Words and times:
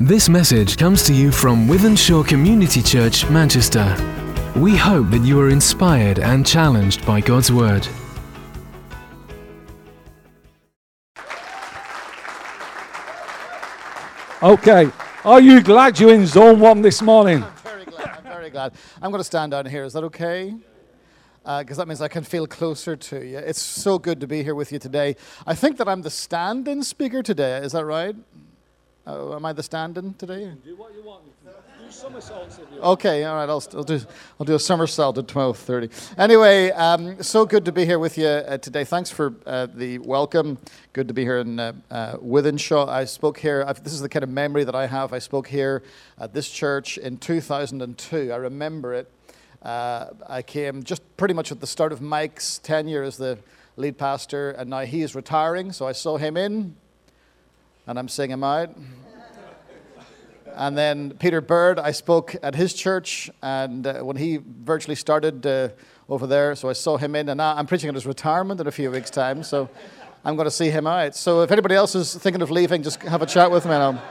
This 0.00 0.28
message 0.28 0.76
comes 0.76 1.04
to 1.04 1.14
you 1.14 1.32
from 1.32 1.66
Wythenshawe 1.66 2.28
Community 2.28 2.82
Church, 2.82 3.26
Manchester. 3.30 3.96
We 4.54 4.76
hope 4.76 5.08
that 5.08 5.22
you 5.22 5.40
are 5.40 5.48
inspired 5.48 6.18
and 6.18 6.46
challenged 6.46 7.06
by 7.06 7.22
God's 7.22 7.50
Word. 7.50 7.88
Okay, 14.42 14.90
are 15.24 15.40
you 15.40 15.62
glad 15.62 15.98
you're 15.98 16.12
in 16.12 16.26
zone 16.26 16.60
one 16.60 16.82
this 16.82 17.00
morning? 17.00 17.42
I'm 17.42 17.54
very 17.54 17.84
glad. 17.86 18.18
I'm 18.18 18.22
very 18.24 18.50
glad. 18.50 18.74
I'm 19.00 19.10
going 19.10 19.20
to 19.20 19.24
stand 19.24 19.52
down 19.52 19.64
here. 19.64 19.84
Is 19.84 19.94
that 19.94 20.04
okay? 20.04 20.54
Uh, 21.42 21.60
because 21.62 21.78
that 21.78 21.88
means 21.88 22.02
I 22.02 22.08
can 22.08 22.22
feel 22.22 22.46
closer 22.46 22.96
to 22.96 23.24
you. 23.24 23.38
It's 23.38 23.62
so 23.62 23.98
good 23.98 24.20
to 24.20 24.26
be 24.26 24.42
here 24.42 24.54
with 24.54 24.72
you 24.72 24.78
today. 24.78 25.16
I 25.46 25.54
think 25.54 25.78
that 25.78 25.88
I'm 25.88 26.02
the 26.02 26.10
stand 26.10 26.68
in 26.68 26.82
speaker 26.82 27.22
today. 27.22 27.56
Is 27.64 27.72
that 27.72 27.86
right? 27.86 28.14
Uh, 29.06 29.36
am 29.36 29.44
I 29.44 29.52
the 29.52 29.62
stand 29.62 29.96
in 29.98 30.14
today? 30.14 30.52
Do 30.64 30.74
what 30.74 30.92
you 30.92 31.04
want. 31.04 31.22
Do 31.44 31.92
somersaults 31.92 32.58
if 32.58 32.64
you 32.74 32.80
Okay, 32.80 33.22
all 33.22 33.36
right. 33.36 33.48
I'll, 33.48 33.62
I'll 33.74 33.84
do 33.84 34.00
I'll 34.40 34.44
do 34.44 34.56
a 34.56 34.58
somersault 34.58 35.16
at 35.16 35.28
twelve 35.28 35.56
thirty. 35.56 35.90
Anyway, 36.18 36.70
um, 36.72 37.22
so 37.22 37.46
good 37.46 37.64
to 37.66 37.72
be 37.72 37.84
here 37.84 38.00
with 38.00 38.18
you 38.18 38.26
uh, 38.26 38.58
today. 38.58 38.82
Thanks 38.82 39.08
for 39.08 39.34
uh, 39.46 39.66
the 39.72 39.98
welcome. 39.98 40.58
Good 40.92 41.06
to 41.06 41.14
be 41.14 41.22
here 41.22 41.38
in 41.38 41.60
uh, 41.60 41.74
uh, 41.88 42.16
Wythenshawe. 42.16 42.88
I 42.88 43.04
spoke 43.04 43.38
here. 43.38 43.64
I've, 43.64 43.84
this 43.84 43.92
is 43.92 44.00
the 44.00 44.08
kind 44.08 44.24
of 44.24 44.28
memory 44.28 44.64
that 44.64 44.74
I 44.74 44.88
have. 44.88 45.12
I 45.12 45.20
spoke 45.20 45.46
here 45.46 45.84
at 46.18 46.34
this 46.34 46.50
church 46.50 46.98
in 46.98 47.18
two 47.18 47.40
thousand 47.40 47.82
and 47.82 47.96
two. 47.96 48.32
I 48.32 48.36
remember 48.36 48.92
it. 48.92 49.08
Uh, 49.62 50.06
I 50.28 50.42
came 50.42 50.82
just 50.82 51.02
pretty 51.16 51.34
much 51.34 51.52
at 51.52 51.60
the 51.60 51.66
start 51.68 51.92
of 51.92 52.00
Mike's 52.00 52.58
tenure 52.58 53.04
as 53.04 53.18
the 53.18 53.38
lead 53.76 53.98
pastor, 53.98 54.50
and 54.50 54.70
now 54.70 54.80
he 54.80 55.02
is 55.02 55.14
retiring. 55.14 55.70
So 55.70 55.86
I 55.86 55.92
saw 55.92 56.16
him 56.16 56.36
in, 56.36 56.74
and 57.86 57.98
I'm 57.98 58.08
seeing 58.08 58.30
him 58.30 58.42
out. 58.44 58.76
And 60.54 60.76
then 60.76 61.10
Peter 61.18 61.42
Bird, 61.42 61.78
I 61.78 61.90
spoke 61.90 62.34
at 62.42 62.54
his 62.54 62.72
church, 62.72 63.30
and 63.42 63.86
uh, 63.86 64.00
when 64.00 64.16
he 64.16 64.38
virtually 64.42 64.94
started 64.94 65.46
uh, 65.46 65.68
over 66.08 66.26
there, 66.26 66.54
so 66.54 66.70
I 66.70 66.72
saw 66.72 66.96
him 66.96 67.14
in, 67.14 67.28
and 67.28 67.36
now 67.36 67.54
I'm 67.54 67.66
preaching 67.66 67.90
at 67.90 67.94
his 67.94 68.06
retirement 68.06 68.58
in 68.58 68.66
a 68.66 68.70
few 68.70 68.90
weeks' 68.90 69.10
time, 69.10 69.42
so 69.42 69.68
I'm 70.24 70.34
going 70.34 70.46
to 70.46 70.50
see 70.50 70.70
him 70.70 70.86
out. 70.86 71.14
So 71.14 71.42
if 71.42 71.52
anybody 71.52 71.74
else 71.74 71.94
is 71.94 72.14
thinking 72.14 72.40
of 72.40 72.50
leaving, 72.50 72.82
just 72.82 73.02
have 73.02 73.20
a 73.20 73.26
chat 73.26 73.50
with 73.50 73.66
me, 73.66 73.72
and 73.72 73.82
I'll, 73.82 74.02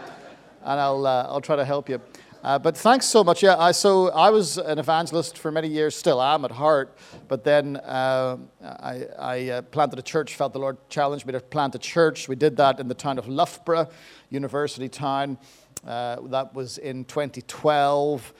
and 0.65 0.79
I'll, 0.79 1.07
uh, 1.07 1.27
I'll 1.29 1.41
try 1.41 1.55
to 1.55 1.65
help 1.65 1.89
you. 1.89 1.99
Uh, 2.45 2.59
but 2.59 2.77
thanks 2.77 3.07
so 3.07 3.23
much. 3.23 3.41
Yeah, 3.41 3.57
I, 3.57 3.71
so 3.71 4.11
I 4.11 4.29
was 4.29 4.59
an 4.59 4.77
evangelist 4.77 5.35
for 5.35 5.51
many 5.51 5.67
years, 5.67 5.95
still 5.95 6.21
am 6.21 6.45
at 6.45 6.51
heart. 6.51 6.95
But 7.27 7.43
then 7.43 7.77
uh, 7.77 8.37
I, 8.61 9.05
I 9.17 9.49
uh, 9.49 9.61
planted 9.63 9.97
a 9.97 10.03
church, 10.03 10.35
felt 10.35 10.53
the 10.53 10.59
Lord 10.59 10.77
challenged 10.87 11.25
me 11.25 11.31
to 11.31 11.39
plant 11.39 11.73
a 11.73 11.79
church. 11.79 12.29
We 12.29 12.35
did 12.35 12.55
that 12.57 12.79
in 12.79 12.87
the 12.87 12.93
town 12.93 13.17
of 13.17 13.27
Loughborough, 13.27 13.89
university 14.29 14.87
town. 14.87 15.39
Uh, 15.87 16.17
that 16.25 16.53
was 16.53 16.77
in 16.77 17.05
2012. 17.05 18.31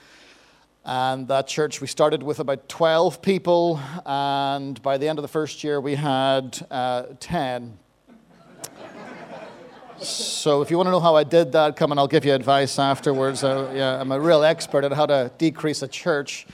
And 0.85 1.27
that 1.27 1.47
church, 1.47 1.81
we 1.81 1.87
started 1.87 2.21
with 2.21 2.39
about 2.39 2.69
12 2.69 3.23
people. 3.23 3.79
And 4.05 4.79
by 4.83 4.99
the 4.99 5.07
end 5.07 5.17
of 5.17 5.23
the 5.23 5.29
first 5.29 5.63
year, 5.63 5.81
we 5.81 5.95
had 5.95 6.63
uh, 6.69 7.05
10. 7.19 7.79
So 9.99 10.61
if 10.61 10.69
you 10.69 10.75
want 10.77 10.87
to 10.87 10.91
know 10.91 10.99
how 10.99 11.15
I 11.15 11.23
did 11.23 11.53
that, 11.53 11.77
come 11.77 11.91
and 11.91 11.99
I'll 11.99 12.07
give 12.07 12.25
you 12.25 12.33
advice 12.33 12.77
afterwards. 12.79 13.45
Uh, 13.45 13.71
yeah, 13.73 13.99
I'm 13.99 14.11
a 14.11 14.19
real 14.19 14.43
expert 14.43 14.83
at 14.83 14.91
how 14.91 15.05
to 15.05 15.31
decrease 15.37 15.81
a 15.83 15.87
church. 15.87 16.45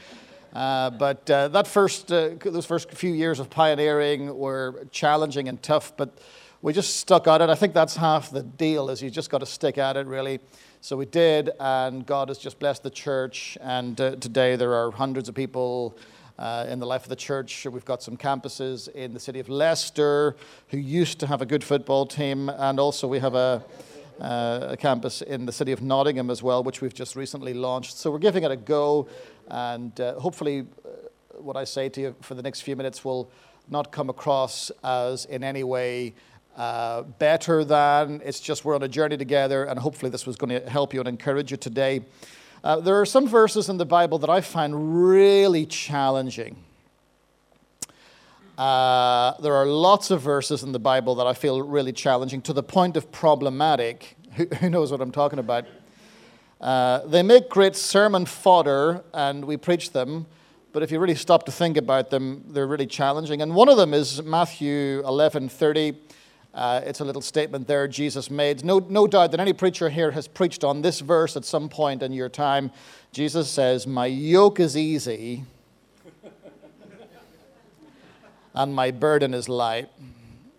Uh, 0.53 0.91
but 0.91 1.27
uh, 1.29 1.47
that 1.47 1.65
first, 1.65 2.11
uh, 2.11 2.31
those 2.43 2.67
first 2.67 2.91
few 2.91 3.13
years 3.13 3.39
of 3.39 3.49
pioneering 3.49 4.37
were 4.37 4.85
challenging 4.91 5.47
and 5.49 5.61
tough, 5.63 5.91
but 5.97 6.19
we 6.61 6.71
just 6.71 6.97
stuck 6.97 7.27
at 7.27 7.41
it. 7.41 7.49
I 7.49 7.55
think 7.55 7.73
that's 7.73 7.95
half 7.95 8.29
the 8.29 8.43
deal 8.43 8.91
is 8.91 9.01
you 9.01 9.09
just 9.09 9.31
got 9.31 9.39
to 9.39 9.47
stick 9.47 9.79
at 9.79 9.97
it, 9.97 10.05
really. 10.05 10.39
So 10.81 10.95
we 10.95 11.07
did, 11.07 11.49
and 11.59 12.05
God 12.05 12.27
has 12.27 12.37
just 12.37 12.59
blessed 12.59 12.83
the 12.83 12.91
church. 12.91 13.57
And 13.61 13.99
uh, 13.99 14.17
today 14.17 14.55
there 14.55 14.75
are 14.75 14.91
hundreds 14.91 15.29
of 15.29 15.35
people 15.35 15.97
uh, 16.41 16.65
in 16.67 16.79
the 16.79 16.87
life 16.87 17.03
of 17.03 17.09
the 17.09 17.15
church. 17.15 17.67
We've 17.67 17.85
got 17.85 18.01
some 18.01 18.17
campuses 18.17 18.89
in 18.89 19.13
the 19.13 19.19
city 19.19 19.39
of 19.39 19.47
Leicester, 19.47 20.35
who 20.69 20.77
used 20.77 21.19
to 21.19 21.27
have 21.27 21.41
a 21.41 21.45
good 21.45 21.63
football 21.63 22.07
team, 22.07 22.49
and 22.49 22.79
also 22.79 23.07
we 23.07 23.19
have 23.19 23.35
a, 23.35 23.63
uh, 24.19 24.69
a 24.71 24.77
campus 24.77 25.21
in 25.21 25.45
the 25.45 25.51
city 25.51 25.71
of 25.71 25.83
Nottingham 25.83 26.31
as 26.31 26.41
well, 26.41 26.63
which 26.63 26.81
we've 26.81 26.95
just 26.95 27.15
recently 27.15 27.53
launched. 27.53 27.95
So 27.95 28.09
we're 28.09 28.17
giving 28.17 28.43
it 28.43 28.49
a 28.49 28.55
go, 28.55 29.07
and 29.49 29.97
uh, 30.01 30.19
hopefully, 30.19 30.65
uh, 30.83 30.89
what 31.37 31.57
I 31.57 31.63
say 31.63 31.89
to 31.89 32.01
you 32.01 32.15
for 32.21 32.33
the 32.33 32.41
next 32.41 32.61
few 32.61 32.75
minutes 32.75 33.05
will 33.05 33.29
not 33.69 33.91
come 33.91 34.09
across 34.09 34.71
as 34.83 35.25
in 35.25 35.43
any 35.43 35.63
way. 35.63 36.15
Uh, 36.57 37.03
better 37.03 37.63
than 37.63 38.19
it's 38.25 38.39
just 38.39 38.65
we're 38.65 38.75
on 38.75 38.83
a 38.83 38.87
journey 38.87 39.15
together, 39.15 39.65
and 39.65 39.79
hopefully, 39.79 40.09
this 40.09 40.25
was 40.25 40.37
going 40.37 40.49
to 40.49 40.67
help 40.67 40.91
you 40.91 40.99
and 41.01 41.07
encourage 41.07 41.51
you 41.51 41.57
today. 41.57 42.01
Uh, 42.63 42.79
there 42.79 43.01
are 43.01 43.07
some 43.07 43.27
verses 43.27 43.69
in 43.69 43.77
the 43.77 43.85
Bible 43.85 44.19
that 44.19 44.29
I 44.29 44.41
find 44.41 45.07
really 45.07 45.65
challenging. 45.65 46.57
Uh, 48.55 49.33
there 49.41 49.55
are 49.55 49.65
lots 49.65 50.11
of 50.11 50.21
verses 50.21 50.61
in 50.61 50.71
the 50.71 50.79
Bible 50.79 51.15
that 51.15 51.25
I 51.25 51.33
feel 51.33 51.63
really 51.63 51.91
challenging 51.91 52.39
to 52.43 52.53
the 52.53 52.61
point 52.61 52.95
of 52.97 53.11
problematic. 53.11 54.15
Who, 54.33 54.45
who 54.59 54.69
knows 54.69 54.91
what 54.91 55.01
I'm 55.01 55.11
talking 55.11 55.39
about? 55.39 55.65
Uh, 56.59 56.99
they 57.07 57.23
make 57.23 57.49
great 57.49 57.75
sermon 57.75 58.27
fodder, 58.27 59.03
and 59.11 59.43
we 59.43 59.57
preach 59.57 59.91
them. 59.91 60.27
But 60.71 60.83
if 60.83 60.91
you 60.91 60.99
really 60.99 61.15
stop 61.15 61.47
to 61.47 61.51
think 61.51 61.77
about 61.77 62.11
them, 62.11 62.43
they're 62.49 62.67
really 62.67 62.85
challenging. 62.85 63.41
And 63.41 63.55
one 63.55 63.69
of 63.69 63.77
them 63.77 63.91
is 63.91 64.21
Matthew 64.21 65.01
11:30. 65.03 65.95
Uh, 66.53 66.81
it's 66.83 66.99
a 66.99 67.05
little 67.05 67.21
statement 67.21 67.67
there 67.67 67.87
Jesus 67.87 68.29
made. 68.29 68.65
No, 68.65 68.79
no 68.79 69.07
doubt 69.07 69.31
that 69.31 69.39
any 69.39 69.53
preacher 69.53 69.89
here 69.89 70.11
has 70.11 70.27
preached 70.27 70.63
on 70.63 70.81
this 70.81 70.99
verse 70.99 71.37
at 71.37 71.45
some 71.45 71.69
point 71.69 72.03
in 72.03 72.11
your 72.11 72.27
time. 72.27 72.71
Jesus 73.13 73.49
says, 73.49 73.87
My 73.87 74.05
yoke 74.05 74.59
is 74.59 74.75
easy 74.75 75.45
and 78.53 78.75
my 78.75 78.91
burden 78.91 79.33
is 79.33 79.47
light. 79.47 79.87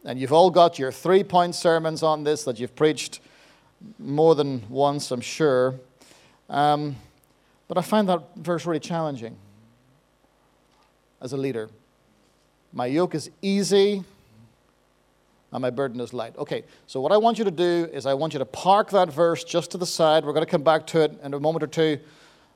And 0.04 0.18
you've 0.18 0.32
all 0.32 0.50
got 0.50 0.78
your 0.78 0.90
three 0.90 1.22
point 1.22 1.54
sermons 1.54 2.02
on 2.02 2.24
this 2.24 2.44
that 2.44 2.58
you've 2.58 2.74
preached 2.74 3.20
more 3.98 4.34
than 4.34 4.62
once, 4.70 5.10
I'm 5.10 5.20
sure. 5.20 5.74
Um, 6.48 6.96
but 7.68 7.76
I 7.76 7.82
find 7.82 8.08
that 8.08 8.22
verse 8.36 8.64
really 8.64 8.80
challenging 8.80 9.36
as 11.20 11.34
a 11.34 11.36
leader. 11.36 11.68
My 12.72 12.86
yoke 12.86 13.14
is 13.14 13.30
easy 13.42 14.04
and 15.52 15.60
my 15.60 15.70
burden 15.70 16.00
is 16.00 16.12
light. 16.12 16.36
Okay, 16.38 16.64
so 16.86 17.00
what 17.00 17.12
I 17.12 17.18
want 17.18 17.38
you 17.38 17.44
to 17.44 17.50
do 17.50 17.88
is 17.92 18.06
I 18.06 18.14
want 18.14 18.32
you 18.32 18.38
to 18.38 18.44
park 18.44 18.90
that 18.90 19.12
verse 19.12 19.44
just 19.44 19.70
to 19.72 19.78
the 19.78 19.86
side. 19.86 20.24
We're 20.24 20.32
going 20.32 20.44
to 20.44 20.50
come 20.50 20.62
back 20.62 20.86
to 20.88 21.02
it 21.02 21.18
in 21.22 21.34
a 21.34 21.40
moment 21.40 21.62
or 21.62 21.66
two, 21.66 21.98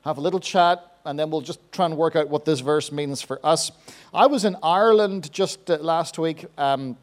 have 0.03 0.17
a 0.17 0.21
little 0.21 0.39
chat, 0.39 0.83
and 1.05 1.17
then 1.17 1.29
we'll 1.29 1.41
just 1.41 1.59
try 1.71 1.85
and 1.85 1.95
work 1.95 2.15
out 2.15 2.27
what 2.29 2.43
this 2.43 2.59
verse 2.59 2.91
means 2.91 3.21
for 3.21 3.39
us. 3.45 3.71
I 4.13 4.25
was 4.25 4.45
in 4.45 4.57
Ireland 4.63 5.31
just 5.31 5.69
uh, 5.69 5.77
last 5.77 6.17
week 6.17 6.45
um, 6.57 6.97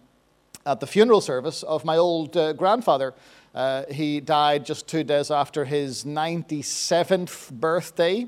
at 0.66 0.80
the 0.80 0.86
funeral 0.86 1.20
service 1.20 1.62
of 1.62 1.84
my 1.84 1.96
old 1.96 2.36
uh, 2.36 2.52
grandfather. 2.54 3.14
Uh, 3.54 3.84
he 3.90 4.20
died 4.20 4.66
just 4.66 4.88
two 4.88 5.04
days 5.04 5.30
after 5.30 5.64
his 5.64 6.04
97th 6.04 7.52
birthday. 7.52 8.26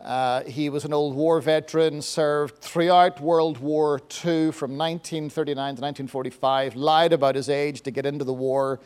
Uh, 0.00 0.44
he 0.44 0.70
was 0.70 0.84
an 0.84 0.92
old 0.92 1.16
war 1.16 1.40
veteran, 1.40 2.00
served 2.00 2.58
throughout 2.58 3.20
World 3.20 3.58
War 3.58 4.00
II 4.24 4.52
from 4.52 4.78
1939 4.78 5.54
to 5.54 5.82
1945, 5.82 6.76
lied 6.76 7.12
about 7.12 7.34
his 7.34 7.48
age 7.48 7.80
to 7.82 7.90
get 7.90 8.06
into 8.06 8.24
the 8.24 8.32
war, 8.32 8.78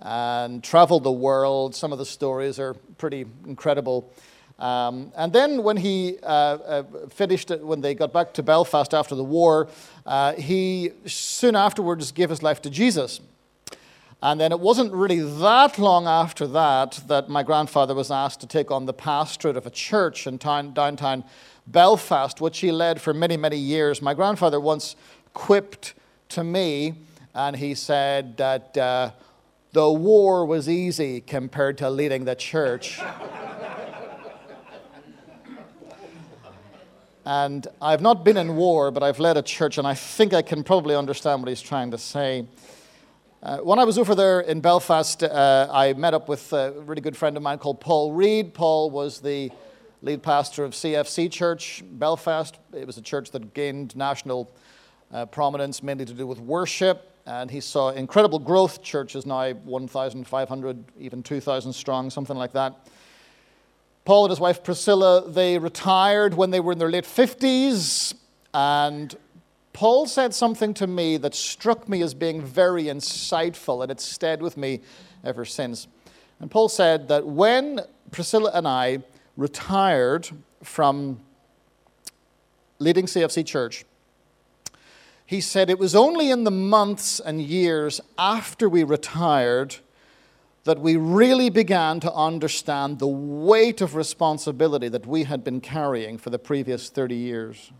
and 0.00 0.62
traveled 0.62 1.04
the 1.04 1.12
world. 1.12 1.74
Some 1.74 1.90
of 1.90 1.98
the 1.98 2.04
stories 2.04 2.58
are 2.58 2.74
pretty 2.98 3.24
incredible. 3.46 4.12
Um, 4.58 5.10
and 5.16 5.32
then 5.32 5.62
when 5.62 5.78
he 5.78 6.18
uh, 6.22 6.26
uh, 6.26 6.82
finished 7.08 7.50
it, 7.50 7.64
when 7.64 7.80
they 7.80 7.94
got 7.94 8.12
back 8.12 8.34
to 8.34 8.42
Belfast 8.42 8.92
after 8.92 9.14
the 9.14 9.24
war, 9.24 9.68
uh, 10.04 10.34
he 10.34 10.90
soon 11.06 11.56
afterwards 11.56 12.12
gave 12.12 12.28
his 12.28 12.42
life 12.42 12.60
to 12.62 12.70
Jesus. 12.70 13.20
And 14.22 14.40
then 14.40 14.52
it 14.52 14.60
wasn't 14.60 14.92
really 14.92 15.20
that 15.20 15.78
long 15.78 16.06
after 16.06 16.46
that 16.46 17.00
that 17.08 17.28
my 17.28 17.42
grandfather 17.42 17.92
was 17.92 18.12
asked 18.12 18.40
to 18.42 18.46
take 18.46 18.70
on 18.70 18.86
the 18.86 18.92
pastorate 18.92 19.56
of 19.56 19.66
a 19.66 19.70
church 19.70 20.28
in 20.28 20.38
town, 20.38 20.72
downtown 20.72 21.24
Belfast, 21.66 22.40
which 22.40 22.60
he 22.60 22.70
led 22.70 23.00
for 23.00 23.12
many, 23.12 23.36
many 23.36 23.56
years. 23.56 24.00
My 24.00 24.14
grandfather 24.14 24.60
once 24.60 24.94
quipped 25.34 25.94
to 26.30 26.44
me, 26.44 26.94
and 27.34 27.56
he 27.56 27.74
said 27.74 28.36
that 28.36 28.76
uh, 28.76 29.10
the 29.72 29.90
war 29.90 30.46
was 30.46 30.68
easy 30.68 31.20
compared 31.20 31.78
to 31.78 31.90
leading 31.90 32.24
the 32.24 32.36
church. 32.36 33.00
and 37.26 37.66
I've 37.80 38.02
not 38.02 38.24
been 38.24 38.36
in 38.36 38.54
war, 38.54 38.92
but 38.92 39.02
I've 39.02 39.18
led 39.18 39.36
a 39.36 39.42
church, 39.42 39.78
and 39.78 39.86
I 39.86 39.94
think 39.94 40.32
I 40.32 40.42
can 40.42 40.62
probably 40.62 40.94
understand 40.94 41.42
what 41.42 41.48
he's 41.48 41.60
trying 41.60 41.90
to 41.90 41.98
say. 41.98 42.46
Uh, 43.42 43.58
when 43.58 43.80
I 43.80 43.84
was 43.84 43.98
over 43.98 44.14
there 44.14 44.38
in 44.38 44.60
Belfast, 44.60 45.20
uh, 45.24 45.66
I 45.68 45.94
met 45.94 46.14
up 46.14 46.28
with 46.28 46.52
a 46.52 46.74
really 46.86 47.00
good 47.00 47.16
friend 47.16 47.36
of 47.36 47.42
mine 47.42 47.58
called 47.58 47.80
Paul 47.80 48.12
Reid. 48.12 48.54
Paul 48.54 48.88
was 48.88 49.18
the 49.18 49.50
lead 50.00 50.22
pastor 50.22 50.62
of 50.62 50.74
CFC 50.74 51.28
Church, 51.28 51.82
Belfast. 51.84 52.56
It 52.72 52.86
was 52.86 52.98
a 52.98 53.02
church 53.02 53.32
that 53.32 53.52
gained 53.52 53.96
national 53.96 54.48
uh, 55.12 55.26
prominence, 55.26 55.82
mainly 55.82 56.04
to 56.04 56.12
do 56.14 56.24
with 56.24 56.38
worship. 56.38 57.10
and 57.26 57.50
he 57.50 57.60
saw 57.60 57.88
incredible 57.88 58.38
growth. 58.38 58.80
Church 58.80 59.16
is 59.16 59.26
now 59.26 59.50
1,500, 59.52 60.84
even 61.00 61.24
2,000 61.24 61.72
strong, 61.72 62.10
something 62.10 62.36
like 62.36 62.52
that. 62.52 62.86
Paul 64.04 64.26
and 64.26 64.30
his 64.30 64.38
wife 64.38 64.62
Priscilla, 64.62 65.28
they 65.28 65.58
retired 65.58 66.34
when 66.34 66.52
they 66.52 66.60
were 66.60 66.70
in 66.70 66.78
their 66.78 66.90
late 66.90 67.06
50s, 67.06 68.14
and 68.54 69.16
Paul 69.72 70.06
said 70.06 70.34
something 70.34 70.74
to 70.74 70.86
me 70.86 71.16
that 71.16 71.34
struck 71.34 71.88
me 71.88 72.02
as 72.02 72.14
being 72.14 72.42
very 72.42 72.84
insightful, 72.84 73.82
and 73.82 73.90
it's 73.90 74.04
stayed 74.04 74.42
with 74.42 74.56
me 74.56 74.80
ever 75.24 75.44
since. 75.44 75.88
And 76.40 76.50
Paul 76.50 76.68
said 76.68 77.08
that 77.08 77.26
when 77.26 77.80
Priscilla 78.10 78.50
and 78.52 78.68
I 78.68 78.98
retired 79.36 80.28
from 80.62 81.20
leading 82.78 83.06
CFC 83.06 83.46
Church, 83.46 83.84
he 85.24 85.40
said 85.40 85.70
it 85.70 85.78
was 85.78 85.94
only 85.94 86.30
in 86.30 86.44
the 86.44 86.50
months 86.50 87.18
and 87.18 87.40
years 87.40 88.00
after 88.18 88.68
we 88.68 88.84
retired 88.84 89.76
that 90.64 90.78
we 90.78 90.96
really 90.96 91.48
began 91.48 92.00
to 92.00 92.12
understand 92.12 92.98
the 92.98 93.06
weight 93.06 93.80
of 93.80 93.94
responsibility 93.94 94.88
that 94.88 95.06
we 95.06 95.24
had 95.24 95.42
been 95.42 95.60
carrying 95.60 96.18
for 96.18 96.30
the 96.30 96.38
previous 96.38 96.88
30 96.88 97.14
years. 97.14 97.72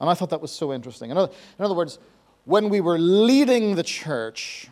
And 0.00 0.08
I 0.08 0.14
thought 0.14 0.30
that 0.30 0.40
was 0.40 0.50
so 0.50 0.72
interesting. 0.72 1.10
In 1.10 1.16
other, 1.16 1.32
in 1.58 1.64
other 1.64 1.74
words, 1.74 1.98
when 2.44 2.68
we 2.70 2.80
were 2.80 2.98
leading 2.98 3.74
the 3.74 3.82
church, 3.82 4.68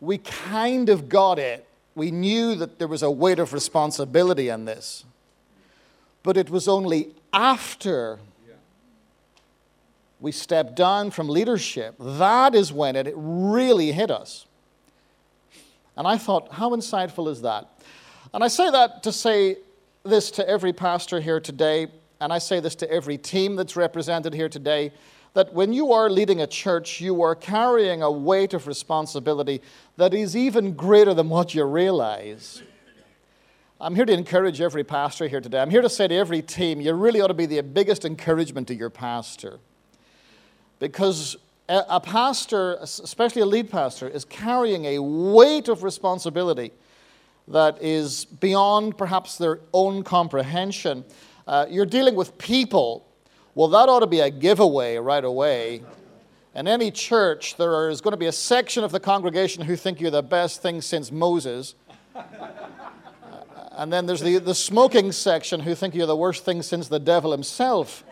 we 0.00 0.18
kind 0.18 0.88
of 0.88 1.08
got 1.08 1.38
it. 1.38 1.66
We 1.94 2.10
knew 2.10 2.56
that 2.56 2.78
there 2.78 2.88
was 2.88 3.02
a 3.02 3.10
weight 3.10 3.38
of 3.38 3.52
responsibility 3.52 4.48
in 4.48 4.64
this. 4.64 5.04
But 6.22 6.36
it 6.36 6.50
was 6.50 6.66
only 6.66 7.10
after 7.32 8.18
we 10.20 10.32
stepped 10.32 10.76
down 10.76 11.10
from 11.10 11.28
leadership, 11.28 11.96
that 11.98 12.54
is 12.54 12.72
when 12.72 12.94
it 12.96 13.12
really 13.16 13.92
hit 13.92 14.10
us. 14.10 14.46
And 15.96 16.06
I 16.06 16.16
thought, 16.16 16.52
how 16.52 16.70
insightful 16.70 17.28
is 17.28 17.42
that? 17.42 17.68
And 18.32 18.42
I 18.42 18.48
say 18.48 18.70
that 18.70 19.02
to 19.02 19.12
say 19.12 19.58
this 20.04 20.30
to 20.32 20.48
every 20.48 20.72
pastor 20.72 21.20
here 21.20 21.40
today, 21.40 21.88
and 22.22 22.32
I 22.32 22.38
say 22.38 22.60
this 22.60 22.76
to 22.76 22.90
every 22.90 23.18
team 23.18 23.56
that's 23.56 23.74
represented 23.74 24.32
here 24.32 24.48
today 24.48 24.92
that 25.34 25.52
when 25.52 25.72
you 25.72 25.92
are 25.92 26.08
leading 26.08 26.40
a 26.40 26.46
church, 26.46 27.00
you 27.00 27.20
are 27.22 27.34
carrying 27.34 28.00
a 28.00 28.10
weight 28.10 28.54
of 28.54 28.68
responsibility 28.68 29.60
that 29.96 30.14
is 30.14 30.36
even 30.36 30.74
greater 30.74 31.14
than 31.14 31.28
what 31.28 31.52
you 31.52 31.64
realize. 31.64 32.62
I'm 33.80 33.96
here 33.96 34.04
to 34.04 34.12
encourage 34.12 34.60
every 34.60 34.84
pastor 34.84 35.26
here 35.26 35.40
today. 35.40 35.58
I'm 35.58 35.70
here 35.70 35.82
to 35.82 35.88
say 35.88 36.06
to 36.06 36.14
every 36.14 36.42
team, 36.42 36.80
you 36.80 36.92
really 36.92 37.20
ought 37.20 37.28
to 37.28 37.34
be 37.34 37.46
the 37.46 37.60
biggest 37.60 38.04
encouragement 38.04 38.68
to 38.68 38.74
your 38.74 38.90
pastor. 38.90 39.58
Because 40.78 41.36
a 41.68 41.98
pastor, 41.98 42.76
especially 42.80 43.42
a 43.42 43.46
lead 43.46 43.68
pastor, 43.68 44.06
is 44.06 44.24
carrying 44.24 44.84
a 44.84 45.00
weight 45.00 45.66
of 45.68 45.82
responsibility 45.82 46.70
that 47.48 47.82
is 47.82 48.26
beyond 48.26 48.96
perhaps 48.96 49.38
their 49.38 49.58
own 49.72 50.04
comprehension. 50.04 51.04
Uh, 51.46 51.66
you're 51.68 51.86
dealing 51.86 52.14
with 52.14 52.38
people. 52.38 53.06
Well, 53.54 53.68
that 53.68 53.88
ought 53.88 54.00
to 54.00 54.06
be 54.06 54.20
a 54.20 54.30
giveaway 54.30 54.96
right 54.96 55.24
away. 55.24 55.82
In 56.54 56.68
any 56.68 56.90
church, 56.90 57.56
there 57.56 57.88
is 57.88 58.00
going 58.00 58.12
to 58.12 58.18
be 58.18 58.26
a 58.26 58.32
section 58.32 58.84
of 58.84 58.92
the 58.92 59.00
congregation 59.00 59.64
who 59.64 59.74
think 59.74 60.00
you're 60.00 60.10
the 60.10 60.22
best 60.22 60.60
thing 60.60 60.80
since 60.82 61.10
Moses. 61.10 61.74
and 63.72 63.92
then 63.92 64.06
there's 64.06 64.20
the, 64.20 64.38
the 64.38 64.54
smoking 64.54 65.12
section 65.12 65.60
who 65.60 65.74
think 65.74 65.94
you're 65.94 66.06
the 66.06 66.16
worst 66.16 66.44
thing 66.44 66.62
since 66.62 66.88
the 66.88 66.98
devil 66.98 67.32
himself. 67.32 68.04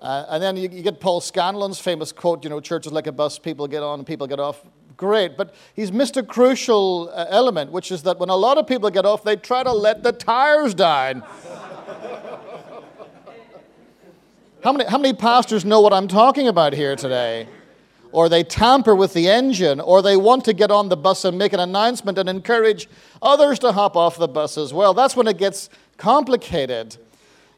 Uh, 0.00 0.26
and 0.28 0.42
then 0.42 0.56
you, 0.56 0.68
you, 0.68 0.82
get 0.82 1.00
Paul 1.00 1.20
Scanlon's 1.20 1.80
famous 1.80 2.12
quote, 2.12 2.44
you 2.44 2.50
know, 2.50 2.60
church 2.60 2.86
is 2.86 2.92
like 2.92 3.06
a 3.06 3.12
bus, 3.12 3.38
people 3.38 3.66
get 3.66 3.82
on 3.82 4.04
people 4.04 4.26
get 4.26 4.38
off. 4.38 4.62
Great, 4.96 5.36
but 5.36 5.54
he's 5.74 5.92
missed 5.92 6.16
a 6.16 6.22
crucial 6.22 7.10
uh, 7.12 7.26
element, 7.28 7.70
which 7.70 7.92
is 7.92 8.02
that 8.04 8.18
when 8.18 8.30
a 8.30 8.36
lot 8.36 8.56
of 8.56 8.66
people 8.66 8.88
get 8.88 9.04
off, 9.04 9.24
they 9.24 9.36
try 9.36 9.62
to 9.62 9.72
let 9.72 10.02
the 10.02 10.12
tires 10.12 10.74
down. 10.74 11.22
How, 14.62 14.72
many, 14.72 14.84
how 14.88 14.98
many 14.98 15.14
pastors 15.14 15.64
know 15.64 15.80
what 15.80 15.92
I'm 15.92 16.08
talking 16.08 16.48
about 16.48 16.72
here 16.72 16.96
today? 16.96 17.48
Or 18.12 18.28
they 18.28 18.44
tamper 18.44 18.94
with 18.94 19.12
the 19.12 19.28
engine, 19.28 19.80
or 19.80 20.00
they 20.00 20.16
want 20.16 20.44
to 20.46 20.52
get 20.52 20.70
on 20.70 20.88
the 20.88 20.96
bus 20.96 21.24
and 21.24 21.36
make 21.36 21.52
an 21.52 21.60
announcement 21.60 22.18
and 22.18 22.28
encourage 22.28 22.88
others 23.20 23.58
to 23.60 23.72
hop 23.72 23.96
off 23.96 24.16
the 24.16 24.28
bus 24.28 24.56
as 24.56 24.72
well. 24.72 24.94
That's 24.94 25.14
when 25.14 25.26
it 25.26 25.38
gets 25.38 25.68
complicated. 25.96 26.96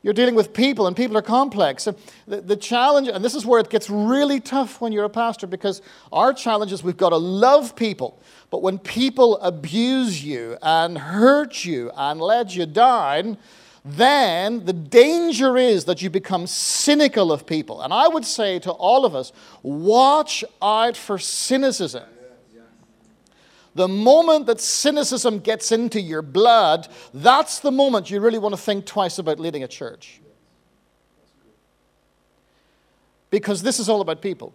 You're 0.03 0.15
dealing 0.15 0.35
with 0.35 0.53
people, 0.53 0.87
and 0.87 0.97
people 0.97 1.17
are 1.17 1.23
complex. 1.23 1.89
The, 2.27 2.41
the 2.41 2.57
challenge, 2.57 3.09
and 3.09 3.25
this 3.25 3.35
is 3.35 3.45
where 3.45 3.61
it 3.61 3.69
gets 3.69 3.91
really 3.91 4.41
tough 4.41 4.81
when 4.81 4.93
you're 4.93 5.05
a 5.05 5.11
pastor, 5.11 5.47
because 5.47 5.83
our 6.13 6.33
challenge 6.33 6.73
is 6.73 6.83
we've 6.83 6.97
got 6.97 7.11
to 7.11 7.17
love 7.17 7.75
people. 7.75 8.19
But 8.51 8.63
when 8.63 8.79
people 8.79 9.39
abuse 9.39 10.25
you 10.25 10.57
and 10.63 10.97
hurt 10.99 11.65
you 11.65 11.91
and 11.97 12.21
let 12.21 12.55
you 12.57 12.65
down, 12.65 13.39
then 13.91 14.67
the 14.67 14.73
danger 14.73 15.57
is 15.57 15.87
that 15.87 16.03
you 16.03 16.11
become 16.11 16.47
cynical 16.47 17.33
of 17.33 17.47
people. 17.47 17.81
And 17.81 17.93
I 17.93 18.07
would 18.07 18.25
say 18.25 18.59
to 18.61 18.71
all 18.71 19.07
of 19.07 19.15
us 19.15 19.33
watch 19.63 20.45
out 20.61 20.97
for 20.97 21.19
cynicism. 21.19 22.05
The 23.75 23.89
moment 23.89 24.47
that 24.47 24.61
cynicism 24.61 25.39
gets 25.39 25.73
into 25.73 26.01
your 26.01 26.21
blood, 26.21 26.89
that's 27.15 27.61
the 27.61 27.71
moment 27.71 28.11
you 28.11 28.21
really 28.21 28.39
want 28.39 28.55
to 28.55 28.61
think 28.61 28.85
twice 28.85 29.19
about 29.19 29.39
leading 29.39 29.63
a 29.63 29.69
church. 29.69 30.21
Because 33.31 33.63
this 33.63 33.79
is 33.79 33.89
all 33.89 34.01
about 34.01 34.21
people. 34.21 34.53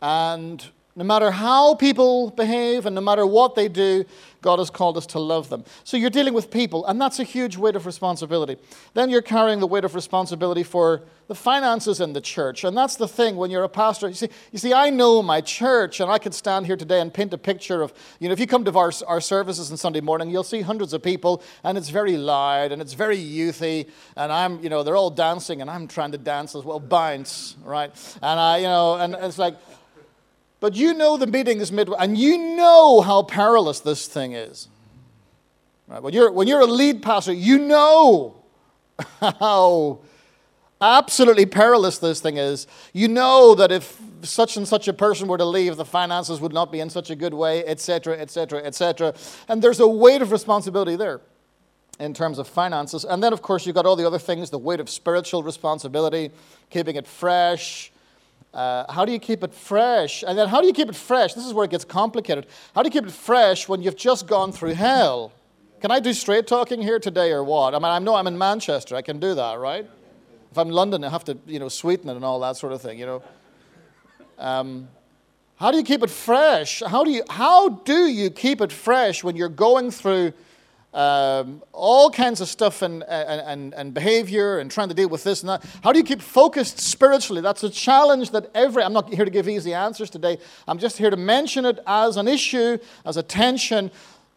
And 0.00 0.64
no 0.94 1.04
matter 1.04 1.30
how 1.30 1.74
people 1.74 2.30
behave 2.30 2.84
and 2.84 2.94
no 2.94 3.00
matter 3.00 3.26
what 3.26 3.54
they 3.54 3.68
do, 3.68 4.04
God 4.42 4.58
has 4.58 4.68
called 4.68 4.96
us 4.96 5.06
to 5.06 5.18
love 5.18 5.48
them. 5.48 5.64
So 5.84 5.96
you're 5.96 6.10
dealing 6.10 6.34
with 6.34 6.50
people, 6.50 6.84
and 6.86 7.00
that's 7.00 7.18
a 7.18 7.24
huge 7.24 7.56
weight 7.56 7.76
of 7.76 7.86
responsibility. 7.86 8.56
Then 8.92 9.08
you're 9.08 9.22
carrying 9.22 9.60
the 9.60 9.66
weight 9.66 9.84
of 9.84 9.94
responsibility 9.94 10.64
for 10.64 11.02
the 11.28 11.34
finances 11.34 12.00
in 12.00 12.12
the 12.12 12.20
church. 12.20 12.64
And 12.64 12.76
that's 12.76 12.96
the 12.96 13.08
thing 13.08 13.36
when 13.36 13.50
you're 13.50 13.62
a 13.62 13.68
pastor. 13.68 14.08
You 14.08 14.14
see, 14.14 14.28
you 14.50 14.58
see, 14.58 14.74
I 14.74 14.90
know 14.90 15.22
my 15.22 15.40
church, 15.40 16.00
and 16.00 16.10
I 16.10 16.18
could 16.18 16.34
stand 16.34 16.66
here 16.66 16.76
today 16.76 17.00
and 17.00 17.14
paint 17.14 17.32
a 17.32 17.38
picture 17.38 17.80
of, 17.80 17.94
you 18.18 18.28
know, 18.28 18.32
if 18.32 18.40
you 18.40 18.46
come 18.46 18.64
to 18.64 18.76
our, 18.76 18.92
our 19.06 19.20
services 19.20 19.70
on 19.70 19.76
Sunday 19.78 20.00
morning, 20.00 20.28
you'll 20.28 20.42
see 20.42 20.60
hundreds 20.60 20.92
of 20.92 21.02
people, 21.02 21.42
and 21.64 21.78
it's 21.78 21.88
very 21.88 22.18
loud, 22.18 22.72
and 22.72 22.82
it's 22.82 22.92
very 22.92 23.16
youthy, 23.16 23.88
and 24.16 24.30
I'm, 24.30 24.62
you 24.62 24.68
know, 24.68 24.82
they're 24.82 24.96
all 24.96 25.10
dancing, 25.10 25.62
and 25.62 25.70
I'm 25.70 25.88
trying 25.88 26.12
to 26.12 26.18
dance 26.18 26.54
as 26.54 26.64
well, 26.64 26.80
bounce, 26.80 27.56
right? 27.64 27.90
And 28.20 28.40
I, 28.40 28.58
you 28.58 28.64
know, 28.64 28.96
and 28.96 29.14
it's 29.14 29.38
like, 29.38 29.56
but 30.62 30.76
you 30.76 30.94
know 30.94 31.16
the 31.16 31.26
meeting 31.26 31.58
is 31.58 31.72
midway, 31.72 31.96
and 31.98 32.16
you 32.16 32.38
know 32.38 33.00
how 33.00 33.24
perilous 33.24 33.80
this 33.80 34.06
thing 34.06 34.32
is. 34.32 34.68
Right? 35.88 36.00
When, 36.00 36.14
you're, 36.14 36.30
when 36.30 36.46
you're 36.46 36.60
a 36.60 36.66
lead 36.66 37.02
pastor, 37.02 37.32
you 37.32 37.58
know 37.58 38.36
how 39.20 39.98
absolutely 40.80 41.46
perilous 41.46 41.98
this 41.98 42.20
thing 42.20 42.36
is. 42.36 42.68
You 42.92 43.08
know 43.08 43.56
that 43.56 43.72
if 43.72 44.00
such 44.22 44.56
and 44.56 44.66
such 44.68 44.86
a 44.86 44.92
person 44.92 45.26
were 45.26 45.36
to 45.36 45.44
leave, 45.44 45.76
the 45.76 45.84
finances 45.84 46.40
would 46.40 46.52
not 46.52 46.70
be 46.70 46.78
in 46.78 46.90
such 46.90 47.10
a 47.10 47.16
good 47.16 47.34
way, 47.34 47.66
etc., 47.66 48.16
etc., 48.20 48.62
etc. 48.62 49.14
And 49.48 49.60
there's 49.60 49.80
a 49.80 49.88
weight 49.88 50.22
of 50.22 50.30
responsibility 50.30 50.94
there 50.94 51.20
in 51.98 52.14
terms 52.14 52.38
of 52.38 52.46
finances. 52.46 53.04
And 53.04 53.20
then, 53.20 53.32
of 53.32 53.42
course, 53.42 53.66
you've 53.66 53.74
got 53.74 53.84
all 53.84 53.96
the 53.96 54.06
other 54.06 54.20
things 54.20 54.50
the 54.50 54.58
weight 54.58 54.78
of 54.78 54.88
spiritual 54.88 55.42
responsibility, 55.42 56.30
keeping 56.70 56.94
it 56.94 57.08
fresh, 57.08 57.91
uh, 58.54 58.92
how 58.92 59.04
do 59.04 59.12
you 59.12 59.18
keep 59.18 59.42
it 59.42 59.54
fresh? 59.54 60.22
And 60.22 60.36
then 60.36 60.48
how 60.48 60.60
do 60.60 60.66
you 60.66 60.72
keep 60.72 60.88
it 60.88 60.96
fresh? 60.96 61.34
This 61.34 61.46
is 61.46 61.54
where 61.54 61.64
it 61.64 61.70
gets 61.70 61.84
complicated. 61.84 62.46
How 62.74 62.82
do 62.82 62.88
you 62.88 62.92
keep 62.92 63.06
it 63.06 63.12
fresh 63.12 63.68
when 63.68 63.82
you've 63.82 63.96
just 63.96 64.26
gone 64.26 64.52
through 64.52 64.74
hell? 64.74 65.32
Can 65.80 65.90
I 65.90 66.00
do 66.00 66.12
straight 66.12 66.46
talking 66.46 66.80
here 66.80 66.98
today 66.98 67.32
or 67.32 67.42
what? 67.42 67.74
I 67.74 67.78
mean, 67.78 67.86
I 67.86 67.98
know 67.98 68.14
I'm 68.14 68.26
in 68.26 68.36
Manchester. 68.36 68.94
I 68.94 69.02
can 69.02 69.18
do 69.18 69.34
that, 69.34 69.58
right? 69.58 69.88
If 70.50 70.58
I'm 70.58 70.68
in 70.68 70.74
London, 70.74 71.02
I 71.02 71.08
have 71.08 71.24
to, 71.24 71.38
you 71.46 71.58
know, 71.58 71.68
sweeten 71.68 72.10
it 72.10 72.14
and 72.14 72.24
all 72.24 72.38
that 72.40 72.56
sort 72.56 72.72
of 72.72 72.82
thing, 72.82 72.98
you 72.98 73.06
know. 73.06 73.22
Um, 74.38 74.88
how 75.56 75.70
do 75.70 75.78
you 75.78 75.82
keep 75.82 76.02
it 76.02 76.10
fresh? 76.10 76.82
How 76.86 77.04
do 77.04 77.10
you, 77.10 77.22
how 77.30 77.70
do 77.70 78.06
you 78.06 78.30
keep 78.30 78.60
it 78.60 78.70
fresh 78.70 79.24
when 79.24 79.34
you're 79.34 79.48
going 79.48 79.90
through 79.90 80.34
um, 80.94 81.62
all 81.72 82.10
kinds 82.10 82.40
of 82.40 82.48
stuff 82.48 82.82
and, 82.82 83.02
and, 83.04 83.72
and 83.74 83.94
behavior 83.94 84.58
and 84.58 84.70
trying 84.70 84.88
to 84.88 84.94
deal 84.94 85.08
with 85.08 85.24
this 85.24 85.40
and 85.40 85.48
that. 85.48 85.64
How 85.82 85.92
do 85.92 85.98
you 85.98 86.04
keep 86.04 86.20
focused 86.20 86.78
spiritually? 86.78 87.40
That's 87.40 87.62
a 87.64 87.70
challenge 87.70 88.30
that 88.32 88.50
every, 88.54 88.82
I'm 88.82 88.92
not 88.92 89.12
here 89.12 89.24
to 89.24 89.30
give 89.30 89.48
easy 89.48 89.72
answers 89.72 90.10
today. 90.10 90.38
I'm 90.68 90.78
just 90.78 90.98
here 90.98 91.10
to 91.10 91.16
mention 91.16 91.64
it 91.64 91.78
as 91.86 92.16
an 92.16 92.28
issue, 92.28 92.78
as 93.06 93.16
a 93.16 93.22
tension, 93.22 93.90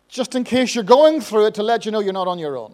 just 0.07 0.35
in 0.35 0.43
case 0.43 0.75
you're 0.75 0.83
going 0.83 1.19
through 1.19 1.47
it 1.47 1.55
to 1.55 1.63
let 1.63 1.85
you 1.85 1.91
know 1.91 1.99
you're 1.99 2.13
not 2.13 2.27
on 2.27 2.39
your 2.39 2.57
own. 2.57 2.73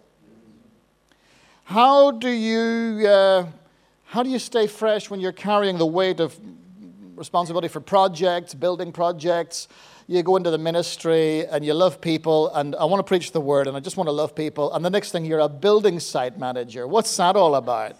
How 1.64 2.12
do 2.12 2.28
you, 2.28 3.06
uh, 3.06 3.46
how 4.04 4.22
do 4.22 4.30
you 4.30 4.38
stay 4.38 4.66
fresh 4.66 5.10
when 5.10 5.20
you're 5.20 5.32
carrying 5.32 5.78
the 5.78 5.86
weight 5.86 6.20
of 6.20 6.38
responsibility 7.16 7.68
for 7.68 7.80
projects, 7.80 8.54
building 8.54 8.92
projects? 8.92 9.68
You 10.12 10.22
go 10.22 10.36
into 10.36 10.50
the 10.50 10.58
ministry 10.58 11.46
and 11.46 11.64
you 11.64 11.72
love 11.72 12.00
people, 12.00 12.54
and 12.54 12.76
I 12.76 12.84
want 12.84 13.00
to 13.00 13.04
preach 13.04 13.32
the 13.32 13.40
word, 13.40 13.66
and 13.66 13.76
I 13.76 13.80
just 13.80 13.96
want 13.96 14.08
to 14.08 14.12
love 14.12 14.34
people, 14.34 14.72
and 14.74 14.84
the 14.84 14.90
next 14.90 15.10
thing 15.10 15.24
you're 15.24 15.40
a 15.40 15.48
building 15.48 15.98
site 16.00 16.38
manager. 16.38 16.86
What's 16.86 17.16
that 17.16 17.34
all 17.34 17.54
about? 17.54 17.96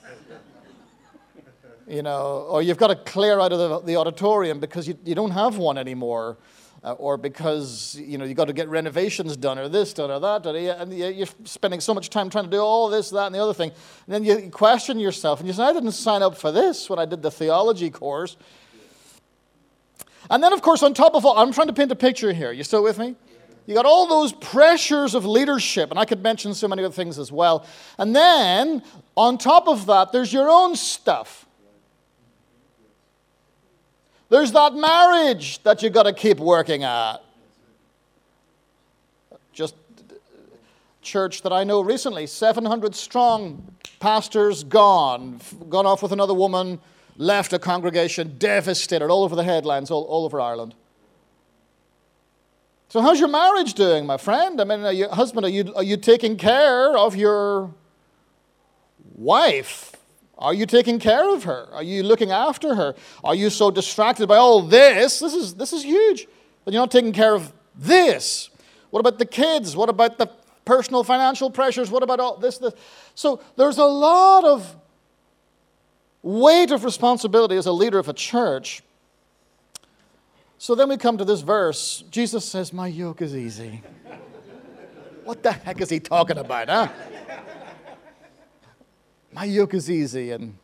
you 1.88 2.02
know, 2.02 2.46
or 2.50 2.62
you've 2.62 2.76
got 2.76 2.88
to 2.88 2.96
clear 2.96 3.40
out 3.40 3.52
of 3.52 3.58
the, 3.58 3.80
the 3.80 3.96
auditorium 3.96 4.60
because 4.60 4.86
you, 4.86 4.96
you 5.04 5.14
don't 5.14 5.30
have 5.30 5.56
one 5.56 5.78
anymore. 5.78 6.36
Uh, 6.84 6.94
or 6.94 7.16
because 7.16 7.94
you 7.94 8.18
know 8.18 8.24
you 8.24 8.34
got 8.34 8.46
to 8.46 8.52
get 8.52 8.68
renovations 8.68 9.36
done, 9.36 9.56
or 9.56 9.68
this 9.68 9.92
done, 9.92 10.10
or 10.10 10.18
that 10.18 10.42
done, 10.42 10.56
and 10.56 10.92
you're 10.92 11.28
spending 11.44 11.78
so 11.78 11.94
much 11.94 12.10
time 12.10 12.28
trying 12.28 12.42
to 12.42 12.50
do 12.50 12.58
all 12.58 12.88
this, 12.88 13.10
that, 13.10 13.26
and 13.26 13.34
the 13.36 13.38
other 13.38 13.54
thing, 13.54 13.70
and 14.08 14.12
then 14.12 14.24
you 14.24 14.50
question 14.50 14.98
yourself, 14.98 15.38
and 15.38 15.46
you 15.46 15.52
say, 15.52 15.62
"I 15.62 15.72
didn't 15.72 15.92
sign 15.92 16.22
up 16.22 16.36
for 16.36 16.50
this 16.50 16.90
when 16.90 16.98
I 16.98 17.04
did 17.04 17.22
the 17.22 17.30
theology 17.30 17.88
course." 17.88 18.36
And 20.30 20.42
then, 20.42 20.52
of 20.52 20.62
course, 20.62 20.82
on 20.82 20.94
top 20.94 21.14
of 21.14 21.24
all, 21.24 21.36
I'm 21.38 21.52
trying 21.52 21.66
to 21.66 21.72
paint 21.72 21.92
a 21.92 21.96
picture 21.96 22.32
here. 22.32 22.52
You 22.52 22.64
still 22.64 22.82
with 22.82 22.98
me? 22.98 23.16
You 23.66 23.74
got 23.74 23.86
all 23.86 24.06
those 24.06 24.32
pressures 24.32 25.14
of 25.14 25.24
leadership, 25.24 25.90
and 25.90 25.98
I 25.98 26.04
could 26.04 26.22
mention 26.22 26.52
so 26.54 26.66
many 26.66 26.84
other 26.84 26.92
things 26.92 27.18
as 27.18 27.30
well. 27.30 27.66
And 27.98 28.14
then, 28.14 28.82
on 29.16 29.38
top 29.38 29.68
of 29.68 29.86
that, 29.86 30.10
there's 30.12 30.32
your 30.32 30.50
own 30.50 30.74
stuff. 30.74 31.46
There's 34.28 34.52
that 34.52 34.74
marriage 34.74 35.62
that 35.62 35.82
you've 35.82 35.92
got 35.92 36.04
to 36.04 36.12
keep 36.12 36.40
working 36.40 36.82
at. 36.82 37.18
Just 39.52 39.74
church 41.02 41.42
that 41.42 41.52
I 41.52 41.64
know 41.64 41.82
recently, 41.82 42.26
700 42.26 42.94
strong, 42.94 43.74
pastors 44.00 44.64
gone, 44.64 45.40
gone 45.68 45.84
off 45.84 46.02
with 46.02 46.12
another 46.12 46.34
woman, 46.34 46.80
left 47.16 47.52
a 47.52 47.58
congregation 47.58 48.36
devastated, 48.38 49.10
all 49.10 49.24
over 49.24 49.36
the 49.36 49.44
headlines, 49.44 49.90
all, 49.90 50.02
all 50.04 50.24
over 50.24 50.40
Ireland. 50.40 50.74
So, 52.88 53.00
how's 53.00 53.18
your 53.18 53.28
marriage 53.28 53.74
doing, 53.74 54.04
my 54.04 54.18
friend? 54.18 54.60
I 54.60 54.64
mean, 54.64 54.84
are 54.84 54.92
you, 54.92 55.08
husband, 55.08 55.46
are 55.46 55.48
you, 55.48 55.72
are 55.74 55.82
you 55.82 55.96
taking 55.96 56.36
care 56.36 56.96
of 56.96 57.16
your 57.16 57.72
wife? 59.14 59.92
Are 60.36 60.52
you 60.52 60.66
taking 60.66 60.98
care 60.98 61.32
of 61.32 61.44
her? 61.44 61.68
Are 61.72 61.82
you 61.82 62.02
looking 62.02 62.32
after 62.32 62.74
her? 62.74 62.94
Are 63.22 63.34
you 63.34 63.48
so 63.48 63.70
distracted 63.70 64.26
by 64.26 64.36
all 64.36 64.60
this? 64.60 65.20
This 65.20 65.34
is, 65.34 65.54
this 65.54 65.72
is 65.72 65.84
huge. 65.84 66.26
That 66.64 66.72
you're 66.72 66.82
not 66.82 66.90
taking 66.90 67.12
care 67.12 67.34
of 67.34 67.52
this. 67.74 68.50
What 68.90 69.00
about 69.00 69.18
the 69.18 69.24
kids? 69.24 69.76
What 69.76 69.88
about 69.88 70.18
the 70.18 70.30
personal 70.64 71.04
financial 71.04 71.50
pressures? 71.50 71.90
What 71.90 72.02
about 72.02 72.20
all 72.20 72.36
this? 72.36 72.58
this? 72.58 72.74
So 73.14 73.40
there's 73.56 73.78
a 73.78 73.84
lot 73.84 74.44
of 74.44 74.76
weight 76.22 76.70
of 76.70 76.84
responsibility 76.84 77.56
as 77.56 77.66
a 77.66 77.72
leader 77.72 77.98
of 77.98 78.08
a 78.08 78.12
church 78.12 78.82
so 80.62 80.76
then 80.76 80.88
we 80.88 80.96
come 80.96 81.18
to 81.18 81.24
this 81.24 81.40
verse. 81.40 82.04
Jesus 82.08 82.44
says, 82.44 82.72
My 82.72 82.86
yoke 82.86 83.20
is 83.20 83.34
easy. 83.34 83.82
what 85.24 85.42
the 85.42 85.50
heck 85.50 85.80
is 85.80 85.90
he 85.90 85.98
talking 85.98 86.38
about, 86.38 86.68
huh? 86.68 86.88
My 89.32 89.42
yoke 89.42 89.74
is 89.74 89.90
easy 89.90 90.30
and 90.30 90.56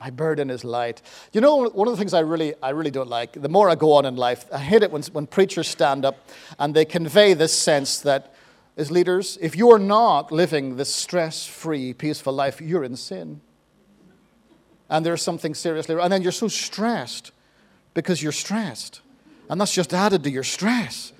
my 0.00 0.10
burden 0.10 0.50
is 0.50 0.64
light. 0.64 1.00
You 1.32 1.40
know, 1.40 1.68
one 1.68 1.86
of 1.86 1.92
the 1.92 1.96
things 1.96 2.12
I 2.12 2.22
really, 2.22 2.54
I 2.60 2.70
really 2.70 2.90
don't 2.90 3.06
like, 3.06 3.40
the 3.40 3.48
more 3.48 3.70
I 3.70 3.76
go 3.76 3.92
on 3.92 4.04
in 4.04 4.16
life, 4.16 4.46
I 4.52 4.58
hate 4.58 4.82
it 4.82 4.90
when, 4.90 5.04
when 5.12 5.28
preachers 5.28 5.68
stand 5.68 6.04
up 6.04 6.28
and 6.58 6.74
they 6.74 6.84
convey 6.84 7.32
this 7.32 7.52
sense 7.52 8.00
that, 8.00 8.34
as 8.76 8.90
leaders, 8.90 9.38
if 9.40 9.54
you 9.54 9.70
are 9.70 9.78
not 9.78 10.32
living 10.32 10.74
this 10.74 10.92
stress 10.92 11.46
free, 11.46 11.94
peaceful 11.94 12.32
life, 12.32 12.60
you're 12.60 12.82
in 12.82 12.96
sin. 12.96 13.42
And 14.88 15.04
there's 15.04 15.22
something 15.22 15.54
seriously 15.54 15.94
wrong. 15.94 16.04
And 16.04 16.12
then 16.12 16.22
you're 16.22 16.32
so 16.32 16.48
stressed 16.48 17.32
because 17.94 18.22
you're 18.22 18.32
stressed. 18.32 19.00
And 19.48 19.60
that's 19.60 19.72
just 19.72 19.92
added 19.92 20.22
to 20.24 20.30
your 20.30 20.42
stress 20.42 21.12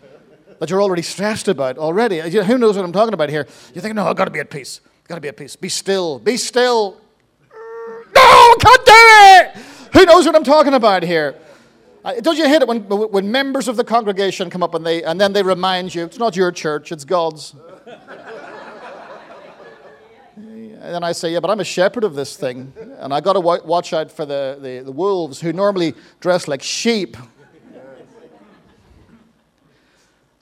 that 0.58 0.70
you're 0.70 0.82
already 0.82 1.02
stressed 1.02 1.48
about 1.48 1.78
already. 1.78 2.20
Who 2.20 2.58
knows 2.58 2.76
what 2.76 2.84
I'm 2.84 2.92
talking 2.92 3.14
about 3.14 3.28
here? 3.28 3.46
You 3.74 3.80
think, 3.80 3.94
no, 3.94 4.06
I've 4.06 4.16
got 4.16 4.26
to 4.26 4.30
be 4.30 4.40
at 4.40 4.50
peace. 4.50 4.80
I've 5.02 5.08
got 5.08 5.14
to 5.16 5.20
be 5.20 5.28
at 5.28 5.36
peace. 5.36 5.56
Be 5.56 5.68
still. 5.68 6.18
Be 6.18 6.36
still. 6.36 7.00
No, 8.14 8.54
can't 8.60 8.86
do 8.86 8.92
it. 8.92 9.56
Who 9.92 10.04
knows 10.06 10.26
what 10.26 10.34
I'm 10.34 10.44
talking 10.44 10.74
about 10.74 11.02
here? 11.02 11.36
Don't 12.20 12.38
you 12.38 12.46
hate 12.46 12.62
it 12.62 12.68
when, 12.68 12.82
when 12.82 13.32
members 13.32 13.66
of 13.66 13.76
the 13.76 13.84
congregation 13.84 14.48
come 14.48 14.62
up 14.62 14.74
and, 14.74 14.86
they, 14.86 15.02
and 15.02 15.20
then 15.20 15.32
they 15.32 15.42
remind 15.42 15.94
you, 15.94 16.04
it's 16.04 16.18
not 16.18 16.36
your 16.36 16.52
church, 16.52 16.92
it's 16.92 17.04
God's. 17.04 17.54
And 20.86 20.94
then 20.94 21.02
I 21.02 21.10
say, 21.10 21.32
yeah, 21.32 21.40
but 21.40 21.50
I'm 21.50 21.58
a 21.58 21.64
shepherd 21.64 22.04
of 22.04 22.14
this 22.14 22.36
thing. 22.36 22.72
And 23.00 23.12
i 23.12 23.20
got 23.20 23.32
to 23.32 23.40
watch 23.40 23.92
out 23.92 24.12
for 24.12 24.24
the, 24.24 24.56
the, 24.60 24.84
the 24.84 24.92
wolves 24.92 25.40
who 25.40 25.52
normally 25.52 25.94
dress 26.20 26.46
like 26.46 26.62
sheep 26.62 27.16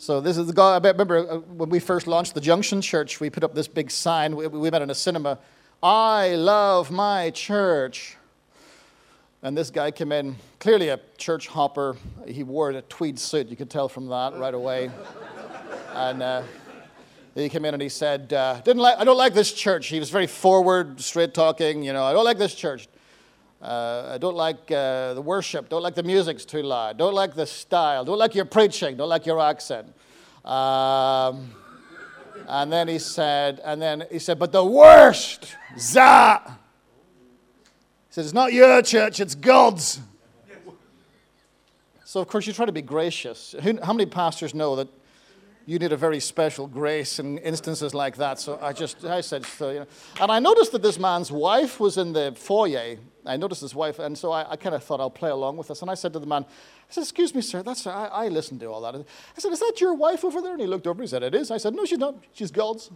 So 0.04 0.20
this 0.20 0.36
is 0.36 0.46
the 0.46 0.52
guy. 0.52 0.74
I 0.74 0.76
remember 0.76 1.26
uh, 1.26 1.38
when 1.38 1.70
we 1.70 1.78
first 1.78 2.06
launched 2.06 2.34
the 2.34 2.40
Junction 2.42 2.82
Church, 2.82 3.20
we 3.20 3.30
put 3.30 3.42
up 3.42 3.54
this 3.54 3.66
big 3.66 3.90
sign. 3.90 4.36
We, 4.36 4.46
we 4.48 4.70
met 4.70 4.82
in 4.82 4.90
a 4.90 4.94
cinema. 4.94 5.38
I 5.82 6.34
love 6.34 6.90
my 6.90 7.30
church. 7.30 8.18
And 9.40 9.56
this 9.56 9.70
guy 9.70 9.90
came 9.90 10.12
in, 10.12 10.36
clearly 10.58 10.90
a 10.90 11.00
church 11.16 11.46
hopper. 11.46 11.96
He 12.26 12.42
wore 12.42 12.68
a 12.72 12.82
tweed 12.82 13.18
suit. 13.18 13.48
You 13.48 13.56
could 13.56 13.70
tell 13.70 13.88
from 13.88 14.08
that 14.08 14.36
right 14.36 14.52
away. 14.52 14.90
and 15.94 16.22
uh, 16.22 16.42
he 17.34 17.48
came 17.48 17.64
in 17.64 17.74
and 17.74 17.82
he 17.82 17.88
said, 17.88 18.32
uh, 18.32 18.60
Didn't 18.64 18.82
like, 18.82 18.98
I 18.98 19.04
don't 19.04 19.16
like 19.16 19.34
this 19.34 19.52
church. 19.52 19.88
He 19.88 19.98
was 19.98 20.10
very 20.10 20.26
forward, 20.28 21.00
straight 21.00 21.34
talking. 21.34 21.82
You 21.82 21.92
know, 21.92 22.04
I 22.04 22.12
don't 22.12 22.24
like 22.24 22.38
this 22.38 22.54
church. 22.54 22.88
Uh, 23.60 24.12
I 24.14 24.18
don't 24.18 24.36
like 24.36 24.70
uh, 24.70 25.14
the 25.14 25.22
worship. 25.22 25.68
Don't 25.68 25.82
like 25.82 25.94
the 25.94 26.02
music's 26.02 26.44
too 26.44 26.62
loud. 26.62 26.98
Don't 26.98 27.14
like 27.14 27.34
the 27.34 27.46
style. 27.46 28.04
Don't 28.04 28.18
like 28.18 28.34
your 28.34 28.44
preaching. 28.44 28.96
Don't 28.96 29.08
like 29.08 29.26
your 29.26 29.40
accent. 29.40 29.88
Um, 30.44 31.50
and 32.46 32.70
then 32.70 32.88
he 32.88 32.98
said, 32.98 33.60
and 33.64 33.80
then 33.80 34.04
he 34.12 34.18
said, 34.18 34.38
but 34.38 34.52
the 34.52 34.64
worst, 34.64 35.56
za. 35.78 36.42
He 36.46 36.54
said, 38.10 38.24
it's 38.24 38.34
not 38.34 38.52
your 38.52 38.82
church, 38.82 39.18
it's 39.18 39.34
God's. 39.34 40.00
So, 42.04 42.20
of 42.20 42.28
course, 42.28 42.46
you 42.46 42.52
try 42.52 42.66
to 42.66 42.72
be 42.72 42.82
gracious. 42.82 43.56
How 43.60 43.92
many 43.92 44.06
pastors 44.06 44.54
know 44.54 44.76
that 44.76 44.88
you 45.66 45.78
need 45.78 45.92
a 45.92 45.96
very 45.96 46.20
special 46.20 46.66
grace 46.66 47.18
in 47.18 47.38
instances 47.38 47.94
like 47.94 48.16
that. 48.16 48.38
So 48.38 48.58
I 48.60 48.72
just, 48.72 49.04
I 49.04 49.20
said, 49.20 49.46
so, 49.46 49.70
you 49.70 49.80
know. 49.80 49.86
And 50.20 50.30
I 50.30 50.38
noticed 50.38 50.72
that 50.72 50.82
this 50.82 50.98
man's 50.98 51.32
wife 51.32 51.80
was 51.80 51.96
in 51.96 52.12
the 52.12 52.34
foyer. 52.36 52.96
I 53.24 53.36
noticed 53.38 53.62
his 53.62 53.74
wife, 53.74 53.98
and 53.98 54.16
so 54.18 54.32
I, 54.32 54.50
I 54.50 54.56
kind 54.56 54.74
of 54.74 54.84
thought 54.84 55.00
I'll 55.00 55.08
play 55.08 55.30
along 55.30 55.56
with 55.56 55.68
this. 55.68 55.80
And 55.80 55.90
I 55.90 55.94
said 55.94 56.12
to 56.12 56.18
the 56.18 56.26
man, 56.26 56.44
I 56.44 56.92
said, 56.92 57.02
excuse 57.02 57.34
me, 57.34 57.40
sir, 57.40 57.62
that's, 57.62 57.86
I, 57.86 58.06
I 58.06 58.28
listened 58.28 58.60
to 58.60 58.66
all 58.66 58.82
that. 58.82 58.94
I 58.94 59.04
said, 59.40 59.52
is 59.52 59.60
that 59.60 59.80
your 59.80 59.94
wife 59.94 60.24
over 60.24 60.42
there? 60.42 60.52
And 60.52 60.60
he 60.60 60.66
looked 60.66 60.86
over 60.86 61.02
he 61.02 61.08
said, 61.08 61.22
it 61.22 61.34
is. 61.34 61.50
I 61.50 61.56
said, 61.56 61.74
no, 61.74 61.86
she's 61.86 61.98
not. 61.98 62.16
She's 62.34 62.50
God's. 62.50 62.90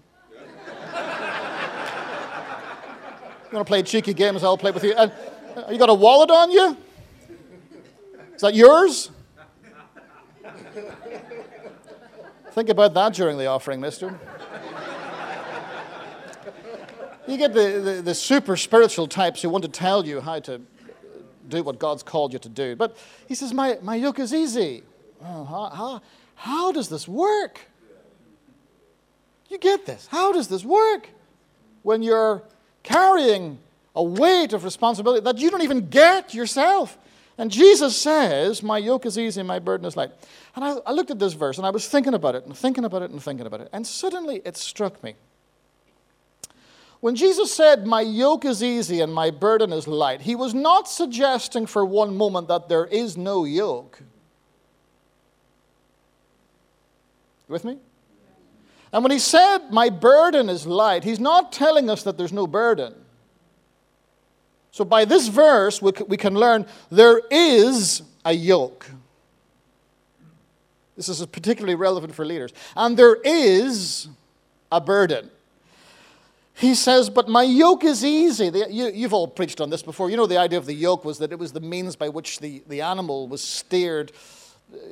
you 3.50 3.54
want 3.54 3.66
to 3.66 3.70
play 3.70 3.82
cheeky 3.82 4.12
games? 4.12 4.44
I'll 4.44 4.58
play 4.58 4.72
with 4.72 4.84
you. 4.84 4.92
And, 4.92 5.10
uh, 5.56 5.70
you 5.70 5.78
got 5.78 5.88
a 5.88 5.94
wallet 5.94 6.30
on 6.30 6.50
you? 6.50 6.76
Is 8.34 8.42
that 8.42 8.54
yours? 8.54 9.10
Think 12.58 12.70
about 12.70 12.92
that 12.94 13.14
during 13.14 13.38
the 13.38 13.46
offering, 13.46 13.80
mister. 13.80 14.18
you 17.28 17.36
get 17.36 17.54
the, 17.54 17.78
the, 17.78 18.02
the, 18.02 18.14
super 18.16 18.56
spiritual 18.56 19.06
types 19.06 19.42
who 19.42 19.48
want 19.48 19.62
to 19.62 19.70
tell 19.70 20.04
you 20.04 20.20
how 20.20 20.40
to 20.40 20.60
do 21.48 21.62
what 21.62 21.78
God's 21.78 22.02
called 22.02 22.32
you 22.32 22.40
to 22.40 22.48
do. 22.48 22.74
But 22.74 22.96
he 23.28 23.36
says, 23.36 23.54
My, 23.54 23.78
my 23.80 23.94
yoke 23.94 24.18
is 24.18 24.34
easy. 24.34 24.82
Oh, 25.22 25.44
how, 25.44 25.70
how, 25.70 26.02
how 26.34 26.72
does 26.72 26.88
this 26.88 27.06
work? 27.06 27.60
You 29.48 29.58
get 29.58 29.86
this. 29.86 30.08
How 30.10 30.32
does 30.32 30.48
this 30.48 30.64
work? 30.64 31.10
When 31.84 32.02
you're 32.02 32.42
carrying 32.82 33.60
a 33.94 34.02
weight 34.02 34.52
of 34.52 34.64
responsibility 34.64 35.22
that 35.22 35.38
you 35.38 35.48
don't 35.52 35.62
even 35.62 35.90
get 35.90 36.34
yourself. 36.34 36.98
And 37.38 37.52
Jesus 37.52 37.97
says, 37.97 38.64
My 38.64 38.78
yoke 38.78 39.07
is 39.07 39.16
easy, 39.16 39.42
my 39.45 39.61
burden 39.61 39.87
is 39.87 39.97
light. 39.97 40.11
And 40.57 40.64
I, 40.64 40.76
I, 40.85 40.92
looked 40.92 41.12
at 41.12 41.21
this 41.21 41.35
verse 41.35 41.57
and 41.57 41.66
I 41.66 41.71
was 41.71 41.87
thinking 41.87 42.14
about 42.14 42.35
it 42.35 42.45
and 42.45 42.57
thinking 42.57 42.85
about 42.85 43.02
it 43.02 43.12
and 43.12 43.23
thinking 43.23 43.47
about 43.47 43.61
it. 43.61 43.71
And 43.73 43.87
suddenly 43.87 44.42
it 44.45 44.57
struck 44.57 45.02
me. 45.04 45.14
When 47.00 47.14
Jesus 47.14 47.54
said, 47.54 47.87
My 47.87 48.00
yoke 48.00 48.45
is 48.45 48.61
easy 48.61 49.00
and 49.00 49.14
my 49.14 49.30
burden 49.30 49.73
is 49.73 49.87
light, 49.87 50.23
he 50.23 50.35
was 50.35 50.52
not 50.52 50.88
suggesting 50.88 51.66
for 51.66 51.85
one 51.85 52.16
moment 52.16 52.49
that 52.49 52.68
there 52.68 52.87
is 52.87 53.16
no 53.16 53.45
yoke. 53.45 54.00
With 57.47 57.64
me? 57.64 57.78
And 58.92 59.04
when 59.04 59.12
he 59.12 59.21
said, 59.21 59.71
My 59.71 59.90
burden 59.90 60.49
is 60.49 60.66
light, 60.66 61.04
he's 61.04 61.21
not 61.21 61.52
telling 61.52 61.88
us 61.88 62.02
that 62.02 62.18
there's 62.18 62.33
no 62.33 62.49
burden. 62.49 62.95
So, 64.78 64.85
by 64.85 65.04
this 65.04 65.26
verse, 65.26 65.82
we 65.82 66.16
can 66.16 66.35
learn 66.35 66.64
there 66.88 67.20
is 67.32 68.00
a 68.25 68.32
yoke. 68.32 68.88
This 70.97 71.08
is 71.08 71.26
particularly 71.26 71.75
relevant 71.75 72.14
for 72.14 72.25
leaders. 72.25 72.52
And 72.76 72.97
there 72.97 73.16
is 73.25 74.06
a 74.70 74.80
burden. 74.80 75.32
He 76.54 76.76
says, 76.76 77.11
But 77.11 77.28
my 77.28 77.42
yoke 77.42 77.82
is 77.82 78.04
easy. 78.04 78.52
You, 78.70 79.02
have 79.02 79.12
all 79.12 79.26
preached 79.26 79.61
on 79.61 79.68
this 79.68 79.82
before. 79.82 80.11
You 80.11 80.16
know, 80.16 80.26
the 80.26 80.38
idea 80.38 80.61
of 80.61 80.66
the 80.66 80.75
yoke 80.75 81.04
was 81.04 81.18
that 81.18 81.32
it 81.32 81.40
was 81.40 81.50
the 81.50 81.61
means 81.61 81.97
by 81.97 82.08
which 82.08 82.38
the, 82.38 82.62
the 82.68 82.80
animal 82.80 83.26
was 83.26 83.42
steered. 83.42 84.12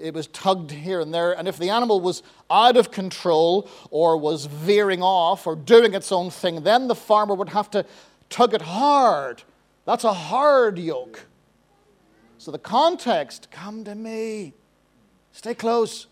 It 0.02 0.14
was 0.14 0.26
tugged 0.26 0.72
here 0.72 0.98
and 0.98 1.14
there. 1.14 1.38
And 1.38 1.46
if 1.46 1.58
the 1.58 1.70
animal 1.70 2.00
was 2.00 2.24
out 2.50 2.76
of 2.76 2.90
control 2.90 3.70
or 3.92 4.16
was 4.16 4.46
veering 4.46 5.04
off 5.04 5.46
or 5.46 5.54
doing 5.54 5.94
its 5.94 6.10
own 6.10 6.30
thing, 6.30 6.64
then 6.64 6.88
the 6.88 6.96
farmer 6.96 7.36
would 7.36 7.50
have 7.50 7.70
to 7.70 7.86
tug 8.28 8.52
it 8.52 8.62
hard 8.62 9.44
That's 9.86 10.04
a 10.04 10.12
hard 10.12 10.78
yoke. 10.78 11.24
So 12.36 12.50
the 12.50 12.58
context, 12.58 13.50
come 13.50 13.84
to 13.84 13.94
me. 13.94 14.52
Stay 15.32 15.54
close. 15.54 16.06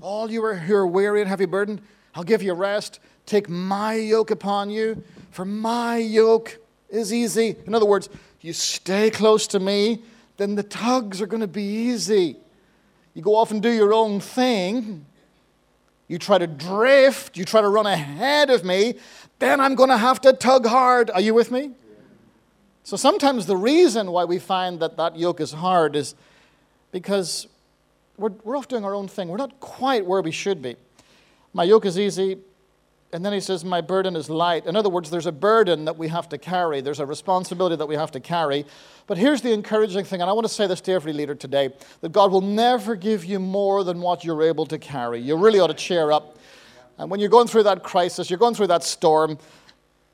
All 0.00 0.30
you 0.30 0.46
who 0.46 0.74
are 0.74 0.86
weary 0.86 1.20
and 1.20 1.28
heavy 1.28 1.44
burdened, 1.44 1.82
I'll 2.14 2.24
give 2.24 2.42
you 2.42 2.54
rest. 2.54 3.00
Take 3.26 3.48
my 3.48 3.94
yoke 3.94 4.30
upon 4.30 4.70
you, 4.70 5.04
for 5.30 5.44
my 5.44 5.98
yoke 5.98 6.58
is 6.88 7.12
easy. 7.12 7.56
In 7.66 7.74
other 7.74 7.84
words, 7.84 8.08
you 8.40 8.52
stay 8.52 9.10
close 9.10 9.46
to 9.48 9.60
me, 9.60 10.02
then 10.38 10.54
the 10.54 10.62
tugs 10.62 11.20
are 11.20 11.26
going 11.26 11.42
to 11.42 11.46
be 11.46 11.62
easy. 11.62 12.36
You 13.14 13.22
go 13.22 13.36
off 13.36 13.50
and 13.50 13.62
do 13.62 13.70
your 13.70 13.92
own 13.92 14.20
thing. 14.20 15.04
You 16.08 16.18
try 16.18 16.38
to 16.38 16.46
drift, 16.46 17.36
you 17.36 17.44
try 17.44 17.60
to 17.60 17.68
run 17.68 17.86
ahead 17.86 18.50
of 18.50 18.64
me, 18.64 18.94
then 19.38 19.60
I'm 19.60 19.74
going 19.74 19.90
to 19.90 19.96
have 19.96 20.20
to 20.22 20.32
tug 20.32 20.66
hard. 20.66 21.10
Are 21.10 21.20
you 21.20 21.34
with 21.34 21.50
me? 21.50 21.72
So 22.90 22.96
sometimes 22.96 23.46
the 23.46 23.56
reason 23.56 24.10
why 24.10 24.24
we 24.24 24.40
find 24.40 24.80
that 24.80 24.96
that 24.96 25.16
yoke 25.16 25.40
is 25.40 25.52
hard 25.52 25.94
is 25.94 26.16
because 26.90 27.46
we're, 28.16 28.32
we're 28.42 28.56
off 28.56 28.66
doing 28.66 28.84
our 28.84 28.96
own 28.96 29.06
thing. 29.06 29.28
We're 29.28 29.36
not 29.36 29.60
quite 29.60 30.04
where 30.04 30.20
we 30.20 30.32
should 30.32 30.60
be. 30.60 30.74
My 31.52 31.62
yoke 31.62 31.86
is 31.86 32.00
easy, 32.00 32.38
and 33.12 33.24
then 33.24 33.32
he 33.32 33.38
says, 33.38 33.64
My 33.64 33.80
burden 33.80 34.16
is 34.16 34.28
light. 34.28 34.66
In 34.66 34.74
other 34.74 34.88
words, 34.88 35.08
there's 35.08 35.26
a 35.26 35.30
burden 35.30 35.84
that 35.84 35.98
we 35.98 36.08
have 36.08 36.28
to 36.30 36.36
carry, 36.36 36.80
there's 36.80 36.98
a 36.98 37.06
responsibility 37.06 37.76
that 37.76 37.86
we 37.86 37.94
have 37.94 38.10
to 38.10 38.18
carry. 38.18 38.66
But 39.06 39.18
here's 39.18 39.40
the 39.40 39.52
encouraging 39.52 40.04
thing, 40.04 40.20
and 40.20 40.28
I 40.28 40.32
want 40.32 40.48
to 40.48 40.52
say 40.52 40.66
this 40.66 40.80
to 40.80 40.92
every 40.92 41.12
leader 41.12 41.36
today 41.36 41.72
that 42.00 42.10
God 42.10 42.32
will 42.32 42.40
never 42.40 42.96
give 42.96 43.24
you 43.24 43.38
more 43.38 43.84
than 43.84 44.00
what 44.00 44.24
you're 44.24 44.42
able 44.42 44.66
to 44.66 44.80
carry. 44.80 45.20
You 45.20 45.36
really 45.36 45.60
ought 45.60 45.68
to 45.68 45.74
cheer 45.74 46.10
up. 46.10 46.38
And 46.98 47.08
when 47.08 47.20
you're 47.20 47.28
going 47.28 47.46
through 47.46 47.62
that 47.62 47.84
crisis, 47.84 48.30
you're 48.30 48.38
going 48.40 48.56
through 48.56 48.66
that 48.66 48.82
storm, 48.82 49.38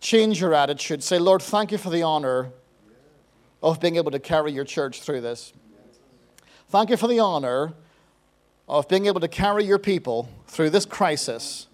change 0.00 0.42
your 0.42 0.52
attitude. 0.52 1.02
Say, 1.02 1.18
Lord, 1.18 1.40
thank 1.40 1.72
you 1.72 1.78
for 1.78 1.88
the 1.88 2.02
honor 2.02 2.50
of 3.62 3.80
being 3.80 3.96
able 3.96 4.10
to 4.10 4.18
carry 4.18 4.52
your 4.52 4.64
church 4.64 5.02
through 5.02 5.20
this. 5.20 5.52
Thank 6.68 6.90
you 6.90 6.96
for 6.96 7.06
the 7.06 7.20
honor 7.20 7.74
of 8.68 8.88
being 8.88 9.06
able 9.06 9.20
to 9.20 9.28
carry 9.28 9.64
your 9.64 9.78
people 9.78 10.28
through 10.46 10.70
this 10.70 10.84
crisis. 10.84 11.68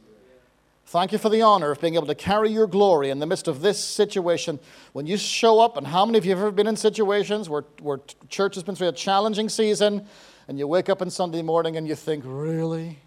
Thank 0.86 1.12
you 1.12 1.18
for 1.18 1.30
the 1.30 1.40
honor 1.40 1.70
of 1.70 1.80
being 1.80 1.94
able 1.94 2.06
to 2.06 2.14
carry 2.14 2.50
your 2.50 2.66
glory 2.66 3.08
in 3.08 3.18
the 3.18 3.24
midst 3.24 3.48
of 3.48 3.62
this 3.62 3.82
situation. 3.82 4.60
When 4.92 5.06
you 5.06 5.16
show 5.16 5.58
up, 5.58 5.78
and 5.78 5.86
how 5.86 6.04
many 6.04 6.18
of 6.18 6.26
you 6.26 6.32
have 6.32 6.40
ever 6.40 6.50
been 6.50 6.66
in 6.66 6.76
situations 6.76 7.48
where, 7.48 7.64
where 7.80 8.00
church 8.28 8.56
has 8.56 8.62
been 8.62 8.74
through 8.74 8.88
a 8.88 8.92
challenging 8.92 9.48
season, 9.48 10.06
and 10.48 10.58
you 10.58 10.68
wake 10.68 10.90
up 10.90 11.00
on 11.00 11.08
Sunday 11.08 11.40
morning 11.40 11.78
and 11.78 11.88
you 11.88 11.94
think, 11.94 12.24
really? 12.26 12.98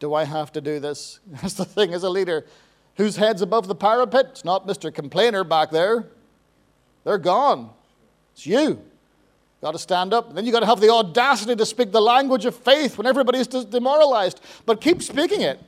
Do 0.00 0.12
I 0.12 0.24
have 0.24 0.52
to 0.52 0.60
do 0.60 0.80
this? 0.80 1.20
That's 1.26 1.54
the 1.54 1.64
thing 1.64 1.94
as 1.94 2.02
a 2.02 2.10
leader. 2.10 2.46
Whose 2.96 3.16
head's 3.16 3.40
above 3.40 3.68
the 3.68 3.74
parapet? 3.74 4.26
It's 4.32 4.44
not 4.44 4.66
Mr. 4.66 4.94
Complainer 4.94 5.44
back 5.44 5.70
there. 5.70 6.08
They're 7.04 7.18
gone. 7.18 7.70
It's 8.32 8.46
you. 8.46 8.60
you 8.60 8.82
Got 9.60 9.72
to 9.72 9.78
stand 9.78 10.12
up. 10.12 10.28
And 10.28 10.36
then 10.36 10.46
you 10.46 10.52
got 10.52 10.60
to 10.60 10.66
have 10.66 10.80
the 10.80 10.90
audacity 10.90 11.56
to 11.56 11.66
speak 11.66 11.92
the 11.92 12.00
language 12.00 12.44
of 12.44 12.54
faith 12.54 12.98
when 12.98 13.06
everybody's 13.06 13.46
demoralized. 13.46 14.40
But 14.66 14.80
keep 14.80 15.02
speaking 15.02 15.42
it. 15.42 15.60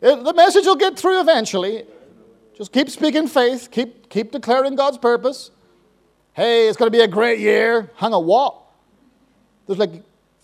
it. 0.00 0.24
The 0.24 0.34
message 0.34 0.66
will 0.66 0.76
get 0.76 0.98
through 0.98 1.20
eventually. 1.20 1.84
Just 2.56 2.72
keep 2.72 2.90
speaking 2.90 3.26
faith. 3.26 3.70
Keep, 3.70 4.08
keep 4.10 4.32
declaring 4.32 4.74
God's 4.74 4.98
purpose. 4.98 5.50
Hey, 6.32 6.68
it's 6.68 6.76
going 6.76 6.90
to 6.90 6.96
be 6.96 7.02
a 7.02 7.08
great 7.08 7.38
year. 7.40 7.90
Hang 7.96 8.12
a 8.12 8.20
what? 8.20 8.56
There's 9.66 9.78
like 9.78 10.02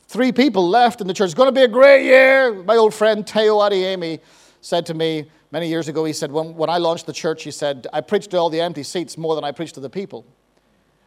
three 0.09 0.33
people 0.33 0.69
left 0.69 1.01
in 1.01 1.07
the 1.07 1.15
church. 1.15 1.27
It's 1.27 1.35
going 1.35 1.49
to 1.49 1.53
be 1.53 1.63
a 1.63 1.69
great 1.69 2.05
year. 2.05 2.55
My 2.63 2.77
old 2.77 2.95
friend 2.95 3.25
Tayo 3.25 3.59
Adeyemi 3.69 4.21
said 4.61 4.87
to 4.87 4.95
me 4.95 5.27
many 5.51 5.69
years 5.69 5.89
ago, 5.89 6.05
he 6.05 6.13
said, 6.13 6.33
when, 6.33 6.55
when 6.55 6.71
I 6.71 6.79
launched 6.79 7.07
the 7.07 7.13
church, 7.13 7.45
he 7.45 7.51
said, 7.51 7.87
I 7.93 8.01
preached 8.01 8.31
to 8.31 8.39
all 8.39 8.51
the 8.51 8.61
empty 8.61 8.83
seats 8.83 9.17
more 9.17 9.35
than 9.35 9.45
I 9.45 9.53
preached 9.53 9.75
to 9.75 9.81
the 9.81 9.91
people. 9.91 10.25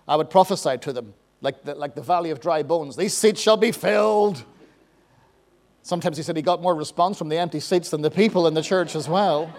I 0.08 0.16
would 0.16 0.30
prophesy 0.30 0.78
to 0.80 0.94
them 0.94 1.14
like 1.42 1.64
the, 1.64 1.76
like 1.76 1.96
the 1.96 2.02
valley 2.02 2.32
of 2.32 2.40
dry 2.40 2.64
bones. 2.64 2.96
These 2.96 3.16
seats 3.16 3.40
shall 3.40 3.58
be 3.58 3.72
filled. 3.72 4.44
Sometimes 5.84 6.18
he 6.18 6.24
said 6.24 6.36
he 6.36 6.42
got 6.42 6.62
more 6.62 6.76
response 6.76 7.18
from 7.18 7.30
the 7.30 7.38
empty 7.38 7.60
seats 7.60 7.90
than 7.90 8.02
the 8.02 8.12
people 8.12 8.48
in 8.48 8.54
the 8.54 8.62
church 8.62 8.96
as 8.96 9.08
well. 9.08 9.54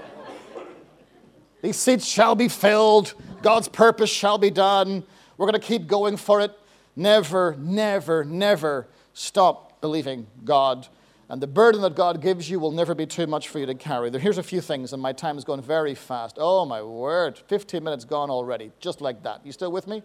These 1.63 1.77
seats 1.77 2.07
shall 2.07 2.35
be 2.35 2.49
filled. 2.49 3.15
God's 3.43 3.69
purpose 3.69 4.11
shall 4.11 4.39
be 4.39 4.51
done. 4.51 5.05
We're 5.37 5.47
going 5.47 5.61
to 5.61 5.67
keep 5.67 5.87
going 5.87 6.17
for 6.17 6.41
it. 6.41 6.53
Never, 6.97 7.57
never, 7.59 8.25
never 8.25 8.89
stop 9.13 9.81
believing 9.81 10.27
God. 10.45 10.87
And 11.31 11.41
the 11.41 11.47
burden 11.47 11.81
that 11.83 11.95
God 11.95 12.21
gives 12.21 12.51
you 12.51 12.59
will 12.59 12.73
never 12.73 12.93
be 12.93 13.07
too 13.07 13.29
much 13.29 13.49
for 13.49 13.61
you 13.61 13.67
to 13.67 13.75
carry. 13.77 14.11
Here's 14.19 14.37
a 14.37 14.43
few 14.43 14.61
things, 14.61 14.93
and 14.93 15.01
my 15.01 15.13
time 15.13 15.39
is 15.39 15.45
going 15.45 15.63
very 15.63 15.95
fast. 15.95 16.39
Oh, 16.41 16.65
my 16.65 16.83
word. 16.83 17.39
15 17.47 17.85
minutes 17.85 18.05
gone 18.05 18.31
already, 18.31 18.73
just 18.81 19.01
like 19.01 19.23
that. 19.23 19.47
You 19.47 19.53
still 19.53 19.71
with 19.71 19.87
me? 19.87 20.03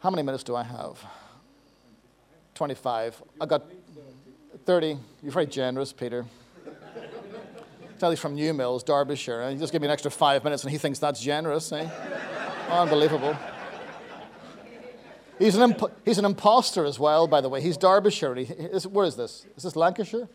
How 0.00 0.10
many 0.10 0.24
minutes 0.24 0.42
do 0.42 0.56
I 0.56 0.64
have? 0.64 1.04
25. 2.56 3.22
I 3.40 3.46
got 3.46 3.62
30. 4.66 4.98
You're 5.22 5.30
very 5.30 5.46
generous, 5.46 5.92
Peter. 5.92 6.26
Tell 8.00 8.10
he's 8.10 8.18
from 8.18 8.34
New 8.34 8.52
Mills, 8.52 8.82
Derbyshire, 8.82 9.42
and 9.42 9.52
he 9.52 9.60
just 9.60 9.70
gave 9.70 9.80
me 9.80 9.86
an 9.86 9.92
extra 9.92 10.10
five 10.10 10.42
minutes, 10.42 10.64
and 10.64 10.72
he 10.72 10.78
thinks 10.78 10.98
that's 10.98 11.20
generous, 11.20 11.70
eh? 11.70 11.88
Unbelievable. 12.70 13.36
He's 15.38 15.54
an, 15.54 15.70
imp- 15.70 16.00
he's 16.04 16.18
an 16.18 16.24
imposter 16.24 16.84
as 16.84 16.98
well, 16.98 17.26
by 17.26 17.40
the 17.40 17.48
way. 17.48 17.60
He's 17.60 17.76
Derbyshire. 17.76 18.34
He, 18.34 18.42
is, 18.44 18.86
where 18.86 19.06
is 19.06 19.16
this? 19.16 19.46
Is 19.56 19.62
this 19.62 19.76
Lancashire? 19.76 20.28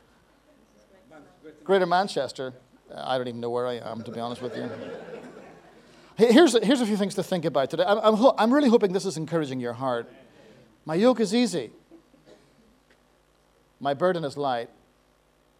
Greater 1.63 1.85
Manchester. 1.85 2.53
Uh, 2.89 3.03
I 3.05 3.17
don't 3.17 3.27
even 3.27 3.41
know 3.41 3.49
where 3.49 3.67
I 3.67 3.75
am, 3.75 4.03
to 4.03 4.11
be 4.11 4.19
honest 4.19 4.41
with 4.41 4.55
you. 4.55 4.69
Here's, 6.15 6.57
here's 6.63 6.81
a 6.81 6.85
few 6.85 6.97
things 6.97 7.15
to 7.15 7.23
think 7.23 7.43
about 7.43 7.69
today. 7.69 7.83
I'm, 7.85 7.97
I'm, 7.99 8.13
ho- 8.15 8.35
I'm 8.37 8.53
really 8.53 8.69
hoping 8.69 8.93
this 8.93 9.05
is 9.05 9.17
encouraging 9.17 9.59
your 9.59 9.73
heart. 9.73 10.11
My 10.85 10.95
yoke 10.95 11.19
is 11.19 11.33
easy, 11.33 11.71
my 13.79 13.93
burden 13.93 14.23
is 14.23 14.37
light. 14.37 14.69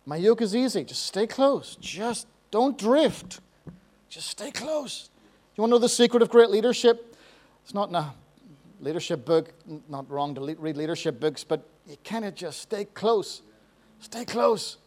My 0.05 0.17
yoke 0.17 0.41
is 0.41 0.53
easy. 0.53 0.83
Just 0.83 1.05
stay 1.05 1.25
close. 1.25 1.77
Just 1.79 2.27
don't 2.51 2.77
drift. 2.77 3.39
Just 4.09 4.27
stay 4.27 4.51
close. 4.51 5.09
You 5.55 5.61
want 5.61 5.71
to 5.71 5.75
know 5.75 5.79
the 5.79 5.87
secret 5.89 6.21
of 6.21 6.29
great 6.29 6.49
leadership? 6.49 7.15
It's 7.63 7.73
not 7.73 7.87
in 7.87 7.95
a 7.95 8.13
leadership 8.83 9.25
book, 9.25 9.53
not 9.87 10.09
wrong 10.11 10.35
to 10.35 10.41
read 10.41 10.77
leadership 10.77 11.19
books, 11.19 11.43
but 11.43 11.67
you 11.87 11.95
kind 12.03 12.25
of 12.25 12.35
just 12.35 12.61
stay 12.61 12.85
close. 12.85 13.41
Stay 13.99 14.25
close. 14.25 14.77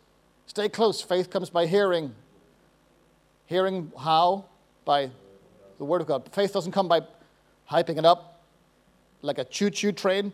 Stay 0.46 0.68
close. 0.68 1.00
Faith 1.00 1.30
comes 1.30 1.50
by 1.50 1.66
hearing. 1.66 2.14
Hearing 3.46 3.90
how? 3.98 4.44
By 4.85 5.11
the 5.78 5.85
Word 5.85 6.02
of 6.02 6.06
God. 6.06 6.28
Faith 6.32 6.52
doesn't 6.52 6.72
come 6.72 6.88
by 6.88 7.00
hyping 7.70 7.98
it 7.98 8.04
up 8.04 8.42
like 9.22 9.38
a 9.38 9.44
choo 9.44 9.70
choo 9.70 9.92
train. 9.92 10.32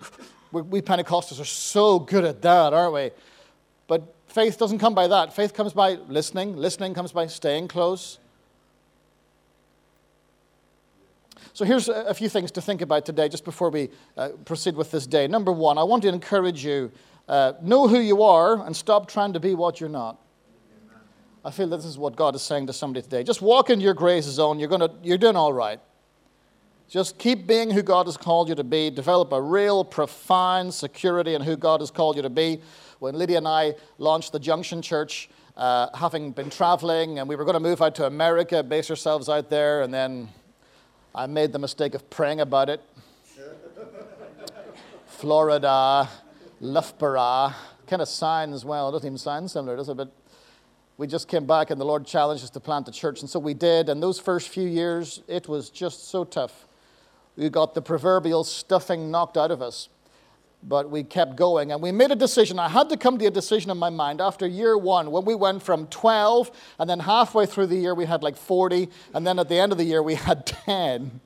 We 0.51 0.83
Pentecostals 0.83 1.41
are 1.41 1.47
so 1.47 1.99
good 1.99 2.25
at 2.25 2.43
that, 2.43 2.75
aren't 2.75 2.93
we? 2.93 3.11
But 3.87 4.15
faith 4.27 4.59
doesn't 4.59 4.81
come 4.81 4.95
by 4.95 5.07
that. 5.07 5.35
Faith 5.35 5.55
comes 5.55 5.73
by 5.73 5.95
listening. 6.09 6.57
Listening 6.57 6.93
comes 6.93 7.13
by 7.13 7.27
staying 7.27 7.69
close. 7.69 8.19
So 11.55 11.67
here's 11.67 11.89
a 11.89 12.15
few 12.15 12.31
things 12.31 12.51
to 12.53 12.63
think 12.63 12.81
about 12.81 13.05
today 13.05 13.29
just 13.29 13.45
before 13.45 13.69
we 13.69 13.91
uh, 14.17 14.31
proceed 14.47 14.75
with 14.75 14.91
this 14.91 15.07
day. 15.07 15.27
Number 15.27 15.53
one, 15.53 15.77
I 15.77 15.83
want 15.83 16.03
to 16.05 16.09
encourage 16.09 16.65
you 16.65 16.91
uh, 17.29 17.53
know 17.61 17.87
who 17.87 18.01
you 18.01 18.23
are 18.23 18.65
and 18.65 18.75
stop 18.75 19.07
trying 19.07 19.35
to 19.35 19.41
be 19.41 19.55
what 19.55 19.79
you're 19.79 19.91
not. 19.91 20.19
I 21.45 21.51
feel 21.51 21.67
this 21.67 21.85
is 21.85 21.99
what 21.99 22.17
God 22.17 22.35
is 22.35 22.43
saying 22.43 22.69
to 22.69 22.73
somebody 22.73 23.03
today. 23.03 23.23
Just 23.23 23.43
walk 23.43 23.69
in 23.69 23.81
your 23.81 23.93
grace 23.95 24.25
zone. 24.25 24.59
You're, 24.59 24.69
gonna, 24.69 24.91
you're 25.03 25.19
doing 25.19 25.37
all 25.37 25.53
right. 25.53 25.79
Just 26.89 27.19
keep 27.19 27.47
being 27.47 27.71
who 27.71 27.83
God 27.83 28.07
has 28.07 28.17
called 28.17 28.49
you 28.49 28.55
to 28.55 28.65
be. 28.65 28.91
Develop 28.91 29.33
a 29.33 29.41
real 29.41 29.85
profound 29.85 30.73
security 30.73 31.35
in 31.35 31.43
who 31.43 31.57
God 31.57 31.81
has 31.81 31.91
called 31.91 32.17
you 32.17 32.23
to 32.23 32.31
be. 32.31 32.61
When 32.99 33.15
Lydia 33.15 33.39
and 33.39 33.49
I 33.49 33.75
launched 33.99 34.33
the 34.33 34.39
Junction 34.39 34.81
Church, 34.81 35.29
uh, 35.57 35.89
having 35.95 36.33
been 36.33 36.49
traveling, 36.49 37.19
and 37.19 37.29
we 37.29 37.37
were 37.37 37.45
going 37.45 37.55
to 37.55 37.61
move 37.61 37.83
out 37.83 37.95
to 37.97 38.07
America, 38.07 38.63
base 38.63 38.89
ourselves 38.89 39.29
out 39.29 39.51
there, 39.51 39.83
and 39.83 39.93
then 39.93 40.29
I 41.15 41.27
made 41.27 41.53
the 41.53 41.59
mistake 41.59 41.95
of 41.95 42.09
praying 42.09 42.41
about 42.41 42.71
it. 42.71 42.81
Florida, 45.07 46.09
Loughborough, 46.61 47.53
kind 47.87 48.03
of 48.03 48.09
sounds 48.09 48.65
well. 48.65 48.89
It 48.89 48.93
doesn't 48.93 49.07
even 49.07 49.19
sound 49.19 49.51
similar, 49.51 49.77
does 49.77 49.89
it? 49.89 49.97
But 49.97 50.11
we 50.97 51.07
just 51.07 51.29
came 51.29 51.47
back 51.47 51.71
and 51.71 51.81
the 51.81 51.85
Lord 51.85 52.07
challenged 52.07 52.43
us 52.45 52.51
to 52.51 52.61
plant 52.61 52.89
a 52.89 52.93
church. 52.93 53.21
And 53.21 53.29
so 53.29 53.39
we 53.39 53.55
did. 53.55 53.89
And 53.89 54.03
those 54.03 54.19
first 54.19 54.49
few 54.49 54.67
years, 54.67 55.23
it 55.29 55.49
was 55.49 55.69
just 55.69 56.09
so 56.09 56.25
tough. 56.25 56.67
We 57.37 57.49
got 57.51 57.75
the 57.75 57.83
proverbial 57.83 58.45
stuffing 58.45 59.11
knocked 59.11 59.37
out 59.37 59.51
of 59.51 59.61
us. 59.61 59.89
But 60.65 60.91
we 60.91 61.03
kept 61.03 61.35
going 61.35 61.73
and 61.73 61.83
we 61.83 61.91
made 61.91 62.13
a 62.13 62.17
decision. 62.17 62.59
I 62.59 62.69
had 62.69 62.89
to 62.91 62.97
come 62.97 63.19
to 63.19 63.27
a 63.27 63.31
decision 63.31 63.71
in 63.71 63.79
my 63.79 63.91
mind 63.91 64.21
after 64.21 64.47
year 64.47 64.79
one 64.79 65.11
when 65.11 65.25
we 65.25 65.35
went 65.35 65.63
from 65.63 65.89
12 65.89 66.51
and 66.79 66.89
then 66.89 67.01
halfway 67.01 67.47
through 67.47 67.67
the 67.67 67.77
year 67.77 67.95
we 67.95 68.07
had 68.07 68.23
like 68.23 68.37
40 68.37 68.89
and 69.13 69.27
then 69.27 69.41
at 69.41 69.49
the 69.49 69.57
end 69.57 69.73
of 69.73 69.79
the 69.79 69.85
year 69.85 70.03
we 70.03 70.15
had 70.29 70.47
10. 70.47 71.21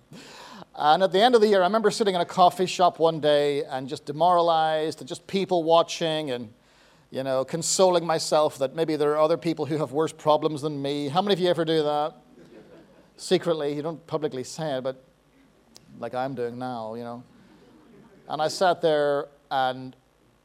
And 0.78 1.02
at 1.02 1.12
the 1.12 1.20
end 1.20 1.34
of 1.34 1.40
the 1.40 1.48
year, 1.48 1.62
I 1.62 1.66
remember 1.66 1.90
sitting 1.90 2.14
in 2.14 2.20
a 2.20 2.26
coffee 2.26 2.66
shop 2.66 2.98
one 2.98 3.20
day 3.20 3.64
and 3.64 3.88
just 3.88 4.04
demoralized 4.04 5.00
and 5.00 5.08
just 5.08 5.26
people 5.26 5.62
watching 5.62 6.30
and 6.30 6.52
you 7.10 7.22
know, 7.22 7.44
consoling 7.44 8.04
myself 8.04 8.58
that 8.58 8.74
maybe 8.74 8.96
there 8.96 9.12
are 9.12 9.18
other 9.18 9.36
people 9.36 9.64
who 9.64 9.78
have 9.78 9.92
worse 9.92 10.12
problems 10.12 10.62
than 10.62 10.80
me. 10.80 11.08
How 11.08 11.22
many 11.22 11.34
of 11.34 11.40
you 11.40 11.48
ever 11.48 11.64
do 11.64 11.82
that? 11.82 12.14
Secretly, 13.16 13.74
you 13.74 13.82
don't 13.82 14.04
publicly 14.06 14.44
say 14.44 14.76
it, 14.76 14.82
but 14.82 15.02
like 15.98 16.14
I'm 16.14 16.34
doing 16.34 16.58
now, 16.58 16.94
you 16.94 17.04
know. 17.04 17.22
And 18.28 18.42
I 18.42 18.48
sat 18.48 18.82
there 18.82 19.26
and 19.50 19.94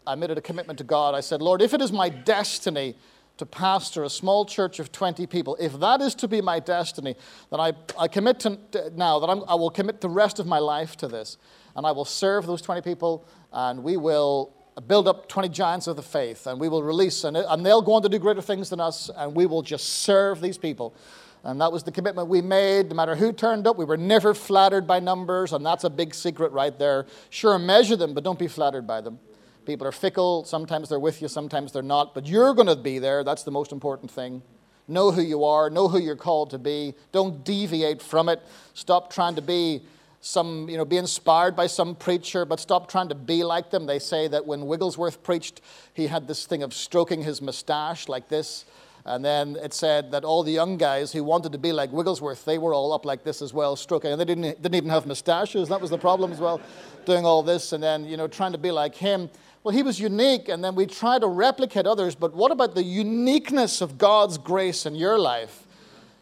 I 0.05 0.15
made 0.15 0.29
it 0.29 0.37
a 0.37 0.41
commitment 0.41 0.77
to 0.79 0.83
God. 0.83 1.15
I 1.15 1.21
said, 1.21 1.41
Lord, 1.41 1.61
if 1.61 1.73
it 1.73 1.81
is 1.81 1.91
my 1.91 2.09
destiny 2.09 2.95
to 3.37 3.45
pastor 3.45 4.03
a 4.03 4.09
small 4.09 4.45
church 4.45 4.79
of 4.79 4.91
20 4.91 5.25
people, 5.27 5.55
if 5.59 5.79
that 5.79 6.01
is 6.01 6.15
to 6.15 6.27
be 6.27 6.41
my 6.41 6.59
destiny, 6.59 7.15
then 7.49 7.59
I, 7.59 7.73
I 7.97 8.07
commit 8.07 8.39
to 8.41 8.59
now 8.95 9.19
that 9.19 9.29
I'm, 9.29 9.43
I 9.47 9.55
will 9.55 9.69
commit 9.69 10.01
the 10.01 10.09
rest 10.09 10.39
of 10.39 10.47
my 10.47 10.59
life 10.59 10.97
to 10.97 11.07
this. 11.07 11.37
And 11.75 11.85
I 11.85 11.91
will 11.91 12.05
serve 12.05 12.45
those 12.45 12.61
20 12.61 12.81
people, 12.81 13.25
and 13.53 13.83
we 13.83 13.97
will 13.97 14.53
build 14.87 15.07
up 15.07 15.27
20 15.27 15.49
giants 15.49 15.87
of 15.87 15.95
the 15.95 16.01
faith, 16.01 16.47
and 16.47 16.59
we 16.59 16.69
will 16.69 16.83
release, 16.83 17.23
and, 17.23 17.35
and 17.35 17.65
they'll 17.65 17.81
go 17.81 17.93
on 17.93 18.01
to 18.01 18.09
do 18.09 18.19
greater 18.19 18.41
things 18.41 18.69
than 18.69 18.79
us, 18.79 19.09
and 19.15 19.35
we 19.35 19.45
will 19.45 19.61
just 19.61 19.87
serve 19.87 20.41
these 20.41 20.57
people. 20.57 20.93
And 21.43 21.59
that 21.59 21.71
was 21.71 21.83
the 21.83 21.91
commitment 21.91 22.27
we 22.27 22.41
made. 22.41 22.89
No 22.89 22.95
matter 22.95 23.15
who 23.15 23.33
turned 23.33 23.65
up, 23.65 23.77
we 23.77 23.85
were 23.85 23.97
never 23.97 24.33
flattered 24.33 24.85
by 24.85 24.99
numbers, 24.99 25.53
and 25.53 25.65
that's 25.65 25.83
a 25.83 25.89
big 25.89 26.13
secret 26.13 26.51
right 26.51 26.77
there. 26.77 27.07
Sure, 27.29 27.57
measure 27.57 27.95
them, 27.95 28.13
but 28.13 28.23
don't 28.23 28.37
be 28.37 28.47
flattered 28.47 28.85
by 28.85 29.01
them. 29.01 29.19
People 29.65 29.87
are 29.87 29.91
fickle. 29.91 30.43
Sometimes 30.45 30.89
they're 30.89 30.99
with 30.99 31.21
you, 31.21 31.27
sometimes 31.27 31.71
they're 31.71 31.81
not. 31.81 32.13
But 32.13 32.27
you're 32.27 32.53
going 32.53 32.67
to 32.67 32.75
be 32.75 32.99
there. 32.99 33.23
That's 33.23 33.43
the 33.43 33.51
most 33.51 33.71
important 33.71 34.11
thing. 34.11 34.41
Know 34.87 35.11
who 35.11 35.21
you 35.21 35.43
are, 35.43 35.69
know 35.69 35.87
who 35.87 35.99
you're 35.99 36.15
called 36.15 36.49
to 36.51 36.59
be. 36.59 36.95
Don't 37.11 37.43
deviate 37.43 38.01
from 38.01 38.29
it. 38.29 38.41
Stop 38.73 39.11
trying 39.11 39.35
to 39.35 39.41
be 39.41 39.81
some, 40.19 40.69
you 40.69 40.77
know, 40.77 40.85
be 40.85 40.97
inspired 40.97 41.55
by 41.55 41.67
some 41.67 41.95
preacher, 41.95 42.45
but 42.45 42.59
stop 42.59 42.89
trying 42.89 43.09
to 43.09 43.15
be 43.15 43.43
like 43.43 43.71
them. 43.71 43.87
They 43.87 43.99
say 43.99 44.27
that 44.27 44.45
when 44.45 44.67
Wigglesworth 44.67 45.23
preached, 45.23 45.61
he 45.93 46.07
had 46.07 46.27
this 46.27 46.45
thing 46.45 46.61
of 46.61 46.73
stroking 46.73 47.23
his 47.23 47.41
mustache 47.41 48.07
like 48.07 48.29
this. 48.29 48.65
And 49.05 49.25
then 49.25 49.57
it 49.61 49.73
said 49.73 50.11
that 50.11 50.23
all 50.23 50.43
the 50.43 50.51
young 50.51 50.77
guys 50.77 51.11
who 51.11 51.23
wanted 51.23 51.51
to 51.53 51.57
be 51.57 51.71
like 51.71 51.91
Wigglesworth, 51.91 52.45
they 52.45 52.57
were 52.57 52.73
all 52.73 52.93
up 52.93 53.05
like 53.05 53.23
this 53.23 53.41
as 53.41 53.53
well, 53.53 53.75
stroking. 53.75 54.11
And 54.11 54.21
they 54.21 54.25
didn't, 54.25 54.61
didn't 54.61 54.75
even 54.75 54.89
have 54.89 55.05
mustaches. 55.05 55.69
That 55.69 55.81
was 55.81 55.89
the 55.89 55.97
problem 55.97 56.31
as 56.31 56.39
well, 56.39 56.61
doing 57.05 57.25
all 57.25 57.41
this 57.41 57.73
and 57.73 57.81
then, 57.81 58.05
you 58.05 58.17
know, 58.17 58.27
trying 58.27 58.51
to 58.51 58.57
be 58.57 58.71
like 58.71 58.95
him. 58.95 59.29
Well, 59.63 59.75
he 59.75 59.83
was 59.83 59.99
unique, 59.99 60.49
and 60.49 60.63
then 60.63 60.73
we 60.73 60.87
try 60.87 61.19
to 61.19 61.27
replicate 61.27 61.85
others, 61.85 62.15
but 62.15 62.33
what 62.33 62.51
about 62.51 62.73
the 62.73 62.83
uniqueness 62.83 63.79
of 63.81 63.99
God's 63.99 64.39
grace 64.39 64.87
in 64.87 64.95
your 64.95 65.19
life? 65.19 65.67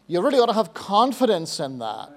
You 0.06 0.20
really 0.20 0.38
ought 0.38 0.46
to 0.46 0.52
have 0.52 0.74
confidence 0.74 1.58
in 1.58 1.78
that. 1.78 2.10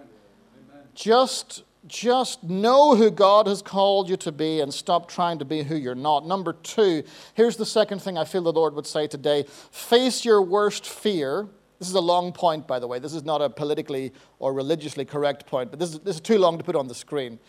Just, 0.96 1.64
just 1.88 2.44
know 2.44 2.96
who 2.96 3.12
God 3.12 3.48
has 3.48 3.62
called 3.62 4.10
you 4.10 4.18
to 4.18 4.32
be 4.32 4.62
and 4.62 4.74
stop 4.74 5.10
trying 5.10 5.40
to 5.40 5.46
be 5.46 5.64
who 5.64 5.76
you're 5.76 5.96
not. 5.96 6.26
Number 6.26 6.54
two, 6.54 7.04
here's 7.34 7.58
the 7.58 7.66
second 7.66 8.02
thing 8.02 8.18
I 8.18 8.26
feel 8.26 8.42
the 8.42 8.54
Lord 8.54 8.74
would 8.76 8.88
say 8.88 9.08
today 9.08 9.44
face 9.72 10.24
your 10.24 10.42
worst 10.42 10.86
fear. 10.86 11.48
This 11.80 11.90
is 11.90 11.96
a 11.96 12.02
long 12.02 12.32
point, 12.32 12.68
by 12.68 12.80
the 12.80 12.88
way. 12.88 13.00
This 13.00 13.14
is 13.14 13.24
not 13.24 13.42
a 13.42 13.50
politically 13.50 14.14
or 14.40 14.54
religiously 14.54 15.04
correct 15.04 15.46
point, 15.46 15.70
but 15.70 15.80
this 15.80 15.94
is, 15.94 16.00
this 16.00 16.16
is 16.16 16.22
too 16.22 16.38
long 16.38 16.58
to 16.58 16.64
put 16.64 16.76
on 16.76 16.88
the 16.88 16.96
screen. 16.96 17.40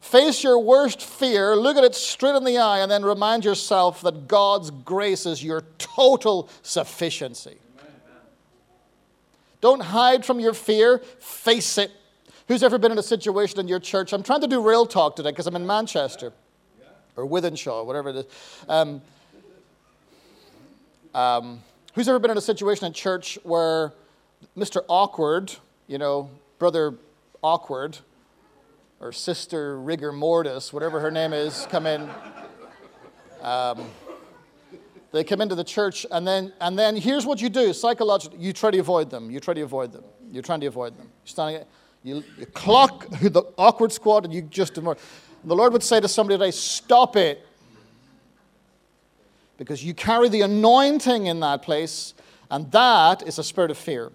Face 0.00 0.42
your 0.42 0.58
worst 0.58 1.00
fear, 1.00 1.54
look 1.54 1.76
at 1.76 1.84
it 1.84 1.94
straight 1.94 2.34
in 2.34 2.42
the 2.42 2.58
eye, 2.58 2.80
and 2.80 2.90
then 2.90 3.04
remind 3.04 3.44
yourself 3.44 4.00
that 4.00 4.26
God's 4.26 4.70
grace 4.70 5.26
is 5.26 5.44
your 5.44 5.62
total 5.78 6.48
sufficiency. 6.62 7.58
Don't 9.60 9.80
hide 9.80 10.24
from 10.24 10.40
your 10.40 10.54
fear, 10.54 10.98
face 11.20 11.78
it. 11.78 11.92
Who's 12.48 12.62
ever 12.62 12.78
been 12.78 12.92
in 12.92 12.98
a 12.98 13.02
situation 13.02 13.60
in 13.60 13.68
your 13.68 13.78
church? 13.78 14.12
I'm 14.12 14.22
trying 14.22 14.40
to 14.40 14.48
do 14.48 14.60
real 14.60 14.84
talk 14.86 15.16
today 15.16 15.30
because 15.30 15.46
I'm 15.46 15.56
in 15.56 15.66
Manchester 15.66 16.32
or 17.16 17.26
Wythenshawe, 17.26 17.84
whatever 17.86 18.10
it 18.10 18.16
is. 18.16 18.24
Um, 18.68 19.02
um, 21.14 21.62
who's 21.94 22.08
ever 22.08 22.18
been 22.18 22.30
in 22.30 22.38
a 22.38 22.42
situation 22.42 22.86
in 22.86 22.92
church 22.92 23.38
where 23.42 23.92
Mr. 24.56 24.82
Awkward, 24.88 25.54
you 25.86 25.98
know, 25.98 26.30
Brother 26.58 26.94
Awkward, 27.42 27.98
or 29.00 29.12
Sister 29.12 29.78
Rigor 29.80 30.12
Mortis, 30.12 30.72
whatever 30.72 31.00
her 31.00 31.10
name 31.10 31.32
is, 31.32 31.66
come 31.70 31.86
in. 31.86 32.08
Um, 33.40 33.84
they 35.10 35.24
come 35.24 35.40
into 35.40 35.54
the 35.54 35.64
church, 35.64 36.06
and 36.10 36.26
then, 36.26 36.52
and 36.60 36.78
then 36.78 36.96
here's 36.96 37.26
what 37.26 37.42
you 37.42 37.50
do 37.50 37.72
psychologically 37.72 38.38
you 38.38 38.52
try 38.52 38.70
to 38.70 38.78
avoid 38.78 39.10
them. 39.10 39.30
You 39.30 39.40
try 39.40 39.54
to 39.54 39.60
avoid 39.60 39.92
them. 39.92 40.04
You're 40.30 40.42
trying 40.42 40.60
to 40.60 40.66
avoid 40.66 40.96
them. 40.96 41.06
You're 41.06 41.26
standing, 41.26 41.64
you, 42.02 42.24
you 42.38 42.46
clock 42.46 43.08
the 43.10 43.44
awkward 43.56 43.92
squad, 43.92 44.24
and 44.24 44.32
you 44.32 44.42
just 44.42 44.76
avoid. 44.78 44.98
The 45.44 45.56
Lord 45.56 45.72
would 45.72 45.82
say 45.82 46.00
to 46.00 46.08
somebody 46.08 46.38
today, 46.38 46.50
Stop 46.50 47.16
it. 47.16 47.46
Because 49.58 49.84
you 49.84 49.94
carry 49.94 50.28
the 50.28 50.40
anointing 50.40 51.26
in 51.26 51.40
that 51.40 51.62
place, 51.62 52.14
and 52.50 52.70
that 52.72 53.22
is 53.26 53.38
a 53.38 53.44
spirit 53.44 53.70
of 53.70 53.78
fear. 53.78 54.10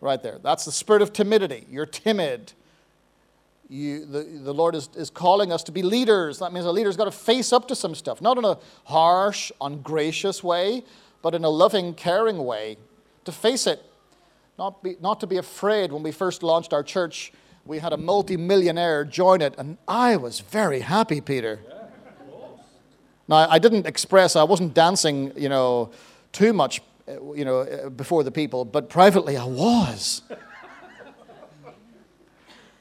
Right 0.00 0.22
there. 0.22 0.38
That's 0.42 0.64
the 0.64 0.72
spirit 0.72 1.02
of 1.02 1.12
timidity. 1.12 1.66
You're 1.70 1.86
timid 1.86 2.52
you, 3.72 4.04
the, 4.04 4.22
the 4.22 4.52
Lord 4.52 4.74
is, 4.74 4.90
is 4.94 5.08
calling 5.08 5.50
us 5.50 5.62
to 5.64 5.72
be 5.72 5.82
leaders. 5.82 6.40
That 6.40 6.52
means 6.52 6.66
a 6.66 6.70
leader's 6.70 6.96
got 6.96 7.06
to 7.06 7.10
face 7.10 7.54
up 7.54 7.68
to 7.68 7.74
some 7.74 7.94
stuff, 7.94 8.20
not 8.20 8.36
in 8.36 8.44
a 8.44 8.58
harsh, 8.84 9.50
ungracious 9.62 10.44
way, 10.44 10.84
but 11.22 11.34
in 11.34 11.42
a 11.42 11.48
loving, 11.48 11.94
caring 11.94 12.44
way, 12.44 12.76
to 13.24 13.32
face 13.32 13.66
it. 13.66 13.82
Not, 14.62 14.80
be, 14.80 14.96
not 15.00 15.18
to 15.18 15.26
be 15.26 15.38
afraid. 15.38 15.90
When 15.90 16.04
we 16.04 16.12
first 16.12 16.44
launched 16.44 16.72
our 16.72 16.84
church, 16.84 17.32
we 17.66 17.80
had 17.80 17.92
a 17.92 17.96
multi-millionaire 17.96 19.04
join 19.04 19.40
it, 19.40 19.56
and 19.58 19.76
I 19.88 20.14
was 20.14 20.38
very 20.38 20.78
happy, 20.78 21.20
Peter. 21.20 21.58
now, 23.26 23.48
I 23.50 23.58
didn't 23.58 23.86
express, 23.86 24.36
I 24.36 24.44
wasn't 24.44 24.72
dancing, 24.72 25.32
you 25.36 25.48
know, 25.48 25.90
too 26.30 26.52
much, 26.52 26.80
uh, 27.08 27.32
you 27.32 27.44
know, 27.44 27.62
uh, 27.62 27.88
before 27.88 28.22
the 28.22 28.30
people, 28.30 28.64
but 28.64 28.88
privately 28.88 29.36
I 29.36 29.46
was. 29.46 30.22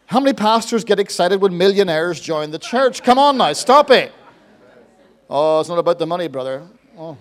How 0.06 0.20
many 0.20 0.34
pastors 0.34 0.84
get 0.84 1.00
excited 1.00 1.41
when 1.41 1.58
millionaires 1.58 2.20
join 2.22 2.52
the 2.52 2.60
church? 2.60 3.02
Come 3.02 3.17
on 3.17 3.38
now, 3.38 3.54
stop 3.54 3.89
it. 3.89 4.12
Oh, 5.28 5.60
it's 5.60 5.70
not 5.70 5.80
about 5.80 5.98
the 5.98 6.06
money, 6.06 6.28
brother. 6.28 6.62
Oh, 6.96 7.17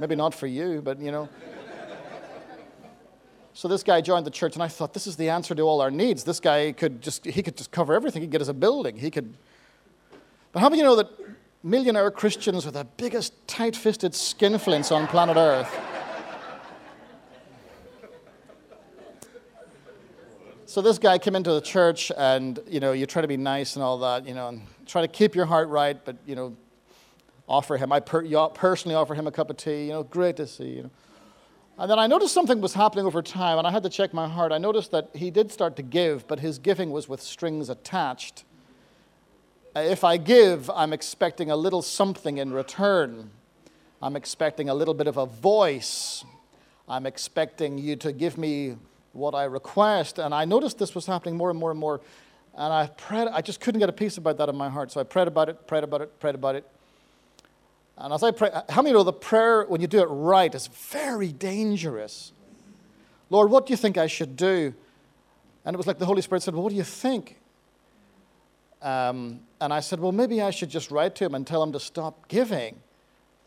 maybe 0.00 0.16
not 0.16 0.34
for 0.34 0.48
you, 0.48 0.82
but 0.82 0.98
you 0.98 1.12
know. 1.12 1.28
So 3.56 3.68
this 3.68 3.82
guy 3.82 4.02
joined 4.02 4.26
the 4.26 4.30
church, 4.30 4.52
and 4.52 4.62
I 4.62 4.68
thought 4.68 4.92
this 4.92 5.06
is 5.06 5.16
the 5.16 5.30
answer 5.30 5.54
to 5.54 5.62
all 5.62 5.80
our 5.80 5.90
needs. 5.90 6.24
This 6.24 6.40
guy 6.40 6.72
could 6.72 7.00
just 7.00 7.24
he 7.24 7.42
could 7.42 7.56
just 7.56 7.70
cover 7.70 7.94
everything. 7.94 8.20
He 8.20 8.28
could 8.28 8.32
get 8.32 8.42
us 8.42 8.48
a 8.48 8.52
building. 8.52 8.98
He 8.98 9.10
could. 9.10 9.34
But 10.52 10.60
how 10.60 10.68
many 10.68 10.82
you 10.82 10.84
know 10.84 10.94
that 10.96 11.08
millionaire 11.62 12.10
Christians 12.10 12.66
are 12.66 12.70
the 12.70 12.84
biggest 12.84 13.32
tight-fisted 13.48 14.12
skinflints 14.12 14.94
on 14.94 15.06
planet 15.06 15.38
Earth? 15.38 15.74
So 20.68 20.82
this 20.82 20.98
guy 20.98 21.16
came 21.16 21.34
into 21.36 21.52
the 21.52 21.62
church, 21.62 22.12
and 22.18 22.58
you 22.68 22.80
know, 22.80 22.92
you 22.92 23.06
try 23.06 23.22
to 23.22 23.28
be 23.28 23.38
nice 23.38 23.76
and 23.76 23.82
all 23.82 23.96
that, 24.00 24.26
you 24.26 24.34
know, 24.34 24.48
and 24.48 24.60
try 24.84 25.00
to 25.00 25.08
keep 25.08 25.34
your 25.34 25.46
heart 25.46 25.70
right, 25.70 25.96
but 26.04 26.16
you 26.26 26.34
know, 26.34 26.54
offer 27.48 27.78
him. 27.78 27.92
I 27.92 28.00
per- 28.00 28.48
personally 28.50 28.94
offer 28.94 29.14
him 29.14 29.26
a 29.26 29.32
cup 29.32 29.48
of 29.48 29.56
tea. 29.56 29.86
You 29.86 29.92
know, 29.92 30.02
great 30.02 30.36
to 30.36 30.46
see. 30.46 30.68
You 30.68 30.82
know. 30.82 30.90
And 31.78 31.90
then 31.90 31.98
I 31.98 32.06
noticed 32.06 32.32
something 32.32 32.62
was 32.62 32.72
happening 32.72 33.04
over 33.04 33.20
time, 33.20 33.58
and 33.58 33.66
I 33.66 33.70
had 33.70 33.82
to 33.82 33.90
check 33.90 34.14
my 34.14 34.26
heart. 34.26 34.50
I 34.50 34.56
noticed 34.56 34.92
that 34.92 35.10
he 35.14 35.30
did 35.30 35.52
start 35.52 35.76
to 35.76 35.82
give, 35.82 36.26
but 36.26 36.40
his 36.40 36.58
giving 36.58 36.90
was 36.90 37.06
with 37.06 37.20
strings 37.20 37.68
attached. 37.68 38.44
If 39.74 40.02
I 40.02 40.16
give, 40.16 40.70
I'm 40.70 40.94
expecting 40.94 41.50
a 41.50 41.56
little 41.56 41.82
something 41.82 42.38
in 42.38 42.54
return. 42.54 43.30
I'm 44.00 44.16
expecting 44.16 44.70
a 44.70 44.74
little 44.74 44.94
bit 44.94 45.06
of 45.06 45.18
a 45.18 45.26
voice. 45.26 46.24
I'm 46.88 47.04
expecting 47.04 47.76
you 47.76 47.96
to 47.96 48.10
give 48.12 48.38
me 48.38 48.76
what 49.12 49.34
I 49.34 49.44
request. 49.44 50.18
And 50.18 50.34
I 50.34 50.46
noticed 50.46 50.78
this 50.78 50.94
was 50.94 51.04
happening 51.04 51.36
more 51.36 51.50
and 51.50 51.58
more 51.58 51.72
and 51.72 51.80
more. 51.80 52.00
And 52.54 52.72
I 52.72 52.86
prayed, 52.86 53.28
I 53.28 53.42
just 53.42 53.60
couldn't 53.60 53.80
get 53.80 53.90
a 53.90 53.92
peace 53.92 54.16
about 54.16 54.38
that 54.38 54.48
in 54.48 54.56
my 54.56 54.70
heart. 54.70 54.92
So 54.92 55.00
I 55.00 55.04
prayed 55.04 55.28
about 55.28 55.50
it, 55.50 55.66
prayed 55.66 55.84
about 55.84 56.00
it, 56.00 56.18
prayed 56.20 56.34
about 56.34 56.54
it. 56.54 56.66
And 57.98 58.12
as 58.12 58.22
I 58.22 58.30
pray, 58.30 58.50
how 58.68 58.82
many 58.82 58.92
know 58.92 59.02
the 59.02 59.12
prayer, 59.12 59.64
when 59.64 59.80
you 59.80 59.86
do 59.86 60.00
it 60.00 60.06
right, 60.06 60.54
is 60.54 60.66
very 60.66 61.32
dangerous? 61.32 62.32
Lord, 63.30 63.50
what 63.50 63.66
do 63.66 63.72
you 63.72 63.76
think 63.76 63.96
I 63.96 64.06
should 64.06 64.36
do? 64.36 64.74
And 65.64 65.74
it 65.74 65.76
was 65.76 65.86
like 65.86 65.98
the 65.98 66.06
Holy 66.06 66.22
Spirit 66.22 66.42
said, 66.42 66.54
Well, 66.54 66.62
what 66.62 66.70
do 66.70 66.76
you 66.76 66.84
think? 66.84 67.38
Um, 68.82 69.40
and 69.60 69.72
I 69.72 69.80
said, 69.80 69.98
Well, 69.98 70.12
maybe 70.12 70.42
I 70.42 70.50
should 70.50 70.70
just 70.70 70.90
write 70.90 71.14
to 71.16 71.24
him 71.24 71.34
and 71.34 71.46
tell 71.46 71.62
him 71.62 71.72
to 71.72 71.80
stop 71.80 72.28
giving. 72.28 72.76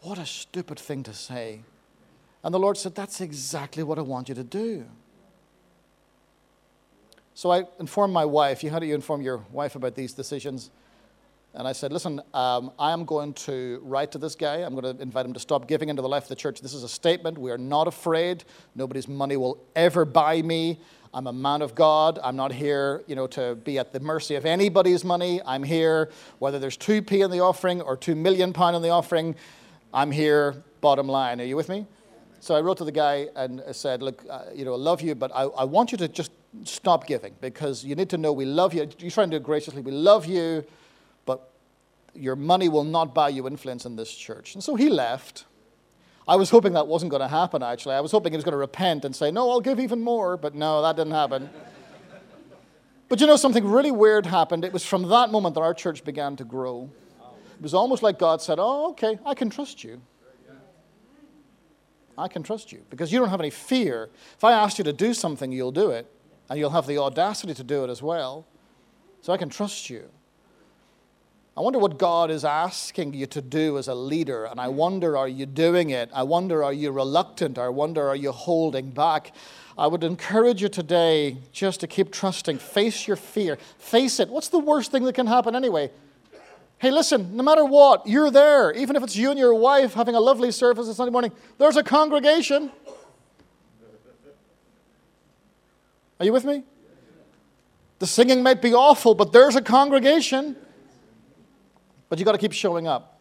What 0.02 0.18
a 0.18 0.26
stupid 0.26 0.80
thing 0.80 1.04
to 1.04 1.14
say. 1.14 1.62
And 2.44 2.54
the 2.54 2.60
Lord 2.60 2.78
said, 2.78 2.96
That's 2.96 3.22
exactly 3.22 3.84
what 3.84 4.00
I 4.00 4.02
want 4.02 4.30
you 4.30 4.36
to 4.36 4.44
do. 4.44 4.86
So 7.36 7.52
I 7.52 7.64
informed 7.80 8.14
my 8.14 8.26
wife. 8.26 8.62
How 8.64 8.80
do 8.80 8.86
you 8.86 8.96
inform 8.96 9.22
your 9.22 9.38
wife 9.52 9.76
about 9.76 9.96
these 9.96 10.12
decisions? 10.12 10.72
And 11.56 11.68
I 11.68 11.72
said, 11.72 11.92
listen, 11.92 12.22
um, 12.34 12.72
I 12.78 12.92
am 12.92 13.06
going 13.06 13.34
to 13.34 13.80
write 13.84 14.12
to 14.12 14.18
this 14.20 14.36
guy. 14.36 14.58
I'm 14.58 14.76
going 14.76 14.96
to 14.96 15.02
invite 15.02 15.26
him 15.26 15.34
to 15.34 15.40
stop 15.40 15.68
giving 15.68 15.90
into 15.90 16.02
the 16.02 16.08
life 16.08 16.24
of 16.24 16.30
the 16.30 16.36
church. 16.36 16.62
This 16.62 16.76
is 16.76 16.84
a 16.84 16.90
statement. 16.90 17.40
We 17.40 17.50
are 17.52 17.58
not 17.58 17.88
afraid. 17.88 18.44
Nobody's 18.76 19.08
money 19.08 19.36
will 19.36 19.64
ever 19.76 20.06
buy 20.06 20.44
me. 20.44 20.80
I'm 21.12 21.26
a 21.26 21.34
man 21.34 21.64
of 21.64 21.74
God. 21.74 22.20
I'm 22.24 22.36
not 22.36 22.52
here, 22.52 23.04
you 23.08 23.16
know, 23.16 23.26
to 23.28 23.56
be 23.56 23.80
at 23.80 23.94
the 23.94 24.00
mercy 24.00 24.36
of 24.36 24.46
anybody's 24.46 25.04
money. 25.04 25.42
I'm 25.44 25.64
here, 25.64 26.12
whether 26.38 26.60
there's 26.60 26.78
2p 26.78 27.26
in 27.26 27.32
the 27.32 27.40
offering 27.40 27.82
or 27.82 27.98
2 27.98 28.14
million 28.14 28.54
pound 28.54 28.76
in 28.76 28.84
the 28.84 28.90
offering, 28.90 29.36
I'm 29.92 30.12
here, 30.12 30.64
bottom 30.82 31.08
line. 31.08 31.42
Are 31.42 31.46
you 31.46 31.56
with 31.56 31.68
me? 31.68 31.88
So 32.42 32.56
I 32.56 32.62
wrote 32.62 32.78
to 32.78 32.86
the 32.86 32.92
guy 32.92 33.28
and 33.36 33.62
said, 33.72 34.04
look, 34.04 34.24
uh, 34.30 34.44
you 34.54 34.66
know, 34.66 34.74
I 34.74 34.78
love 34.78 35.02
you, 35.02 35.16
but 35.16 35.32
I, 35.34 35.44
I 35.44 35.64
want 35.64 35.92
you 35.92 35.98
to 35.98 36.08
just 36.08 36.32
stop 36.64 37.08
giving 37.08 37.36
because 37.42 37.84
you 37.84 37.96
need 37.96 38.10
to 38.12 38.18
know 38.18 38.32
we 38.32 38.46
love 38.46 38.74
you. 38.76 38.88
You 39.00 39.10
try 39.10 39.24
and 39.24 39.32
do 39.32 39.38
it 39.38 39.44
graciously. 39.44 39.82
We 39.82 39.92
love 39.92 40.28
you, 40.28 40.64
your 42.13 42.36
money 42.36 42.69
will 42.69 42.84
not 42.84 43.13
buy 43.13 43.30
you 43.30 43.48
influence 43.48 43.86
in 43.86 43.95
this 43.95 44.13
church. 44.13 44.54
And 44.56 44.63
so 44.63 44.76
he 44.76 44.89
left. 44.89 45.45
I 46.28 46.36
was 46.36 46.50
hoping 46.50 46.74
that 46.74 46.88
wasn't 46.88 47.12
going 47.12 47.22
to 47.22 47.28
happen, 47.28 47.63
actually. 47.63 47.95
I 47.95 48.02
was 48.02 48.12
hoping 48.12 48.34
he 48.34 48.38
was 48.38 48.43
going 48.43 48.54
to 48.54 48.58
repent 48.58 49.04
and 49.04 49.15
say, 49.15 49.32
No, 49.32 49.50
I'll 49.50 49.62
give 49.62 49.80
even 49.80 50.02
more. 50.02 50.38
But 50.38 50.54
no, 50.54 50.82
that 50.82 50.95
didn't 50.95 51.13
happen. 51.13 51.50
but 53.08 53.19
you 53.19 53.28
know, 53.28 53.36
something 53.36 53.65
really 53.65 53.91
weird 53.91 54.26
happened. 54.26 54.63
It 54.63 54.72
was 54.72 54.86
from 54.86 55.10
that 55.10 55.32
moment 55.32 55.56
that 55.56 55.62
our 55.62 55.74
church 55.74 56.04
began 56.04 56.36
to 56.36 56.43
grow. 56.43 56.89
It 57.56 57.63
was 57.63 57.74
almost 57.74 58.04
like 58.04 58.19
God 58.19 58.41
said, 58.41 58.60
Oh, 58.60 58.91
okay, 58.91 59.17
I 59.26 59.34
can 59.34 59.50
trust 59.50 59.84
you. 59.84 60.02
I 62.17 62.28
can 62.28 62.43
trust 62.43 62.72
you 62.72 62.86
because 62.89 63.13
you 63.13 63.19
don't 63.19 63.30
have 63.30 63.39
any 63.39 63.50
fear. 63.50 64.10
If 64.36 64.43
I 64.43 64.52
ask 64.52 64.78
you 64.78 64.84
to 64.84 64.93
do 64.93 65.13
something, 65.13 65.52
you'll 65.52 65.72
do 65.72 65.89
it, 65.89 66.06
and 66.50 66.60
you'll 66.60 66.69
have 66.69 66.86
the 66.86 66.98
audacity 66.98 67.54
to 67.54 67.63
do 67.63 67.86
it 67.86 67.89
as 67.89 68.04
well. 68.04 68.45
So 69.22 69.32
I 69.34 69.38
can 69.38 69.50
trust 69.50 69.89
you. 69.89 70.10
I 71.60 71.62
wonder 71.62 71.78
what 71.78 71.98
God 71.98 72.32
is 72.32 72.45
asking 72.45 73.15
you 73.15 73.26
to 73.26 73.41
do 73.41 73.78
as 73.78 73.89
a 73.89 73.93
leader, 73.93 74.45
and 74.45 74.62
I 74.62 74.69
wonder, 74.69 75.17
are 75.17 75.28
you 75.28 75.45
doing 75.45 75.89
it? 75.89 76.10
I 76.13 76.24
wonder, 76.24 76.63
are 76.63 76.72
you 76.72 76.89
reluctant? 76.89 77.58
I 77.58 77.67
wonder, 77.67 78.08
are 78.08 78.15
you 78.15 78.32
holding 78.32 78.91
back? 78.91 79.34
I 79.78 79.86
would 79.86 80.06
encourage 80.06 80.62
you 80.62 80.69
today 80.69 81.36
just 81.52 81.82
to 81.82 81.88
keep 81.88 82.13
trusting. 82.13 82.60
Face 82.60 83.10
your 83.10 83.17
fear. 83.17 83.58
Face 83.78 84.22
it. 84.22 84.30
What's 84.30 84.48
the 84.48 84.60
worst 84.60 84.89
thing 84.93 85.04
that 85.04 85.15
can 85.15 85.28
happen 85.28 85.54
anyway? 85.54 85.91
Hey, 86.78 86.91
listen, 86.91 87.36
no 87.36 87.43
matter 87.43 87.65
what, 87.65 88.08
you're 88.08 88.32
there. 88.32 88.72
Even 88.72 88.95
if 88.95 89.04
it's 89.04 89.17
you 89.17 89.30
and 89.30 89.38
your 89.38 89.54
wife 89.54 89.95
having 89.95 90.15
a 90.15 90.22
lovely 90.22 90.52
service 90.52 90.88
on 90.88 90.93
Sunday 90.93 91.12
morning, 91.12 91.34
there's 91.58 91.76
a 91.76 91.84
congregation. 91.84 92.72
Are 96.22 96.26
you 96.26 96.32
with 96.32 96.45
me? 96.45 96.63
The 98.00 98.08
singing 98.08 98.43
might 98.43 98.62
be 98.62 98.74
awful, 98.74 99.13
but 99.13 99.34
there's 99.34 99.58
a 99.58 99.62
congregation. 99.62 100.56
But 102.10 102.19
you've 102.19 102.26
got 102.26 102.34
to 102.34 102.38
keep 102.38 102.52
showing 102.52 102.88
up. 102.88 103.15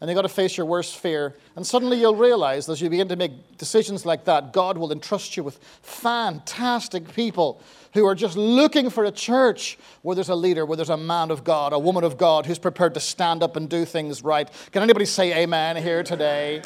And 0.00 0.08
you've 0.08 0.16
got 0.16 0.22
to 0.22 0.30
face 0.30 0.56
your 0.56 0.64
worst 0.64 0.96
fear. 0.96 1.36
And 1.56 1.66
suddenly 1.66 2.00
you'll 2.00 2.16
realize 2.16 2.70
as 2.70 2.80
you 2.80 2.88
begin 2.88 3.08
to 3.08 3.16
make 3.16 3.58
decisions 3.58 4.06
like 4.06 4.24
that, 4.24 4.54
God 4.54 4.78
will 4.78 4.92
entrust 4.92 5.36
you 5.36 5.44
with 5.44 5.58
fantastic 5.82 7.12
people 7.12 7.60
who 7.92 8.06
are 8.06 8.14
just 8.14 8.34
looking 8.34 8.88
for 8.88 9.04
a 9.04 9.10
church 9.10 9.78
where 10.00 10.14
there's 10.14 10.30
a 10.30 10.34
leader, 10.34 10.64
where 10.64 10.76
there's 10.76 10.88
a 10.88 10.96
man 10.96 11.30
of 11.30 11.44
God, 11.44 11.74
a 11.74 11.78
woman 11.78 12.02
of 12.02 12.16
God 12.16 12.46
who's 12.46 12.58
prepared 12.58 12.94
to 12.94 13.00
stand 13.00 13.42
up 13.42 13.56
and 13.56 13.68
do 13.68 13.84
things 13.84 14.24
right. 14.24 14.48
Can 14.72 14.82
anybody 14.82 15.04
say 15.04 15.42
amen 15.42 15.76
here 15.76 16.02
today? 16.02 16.62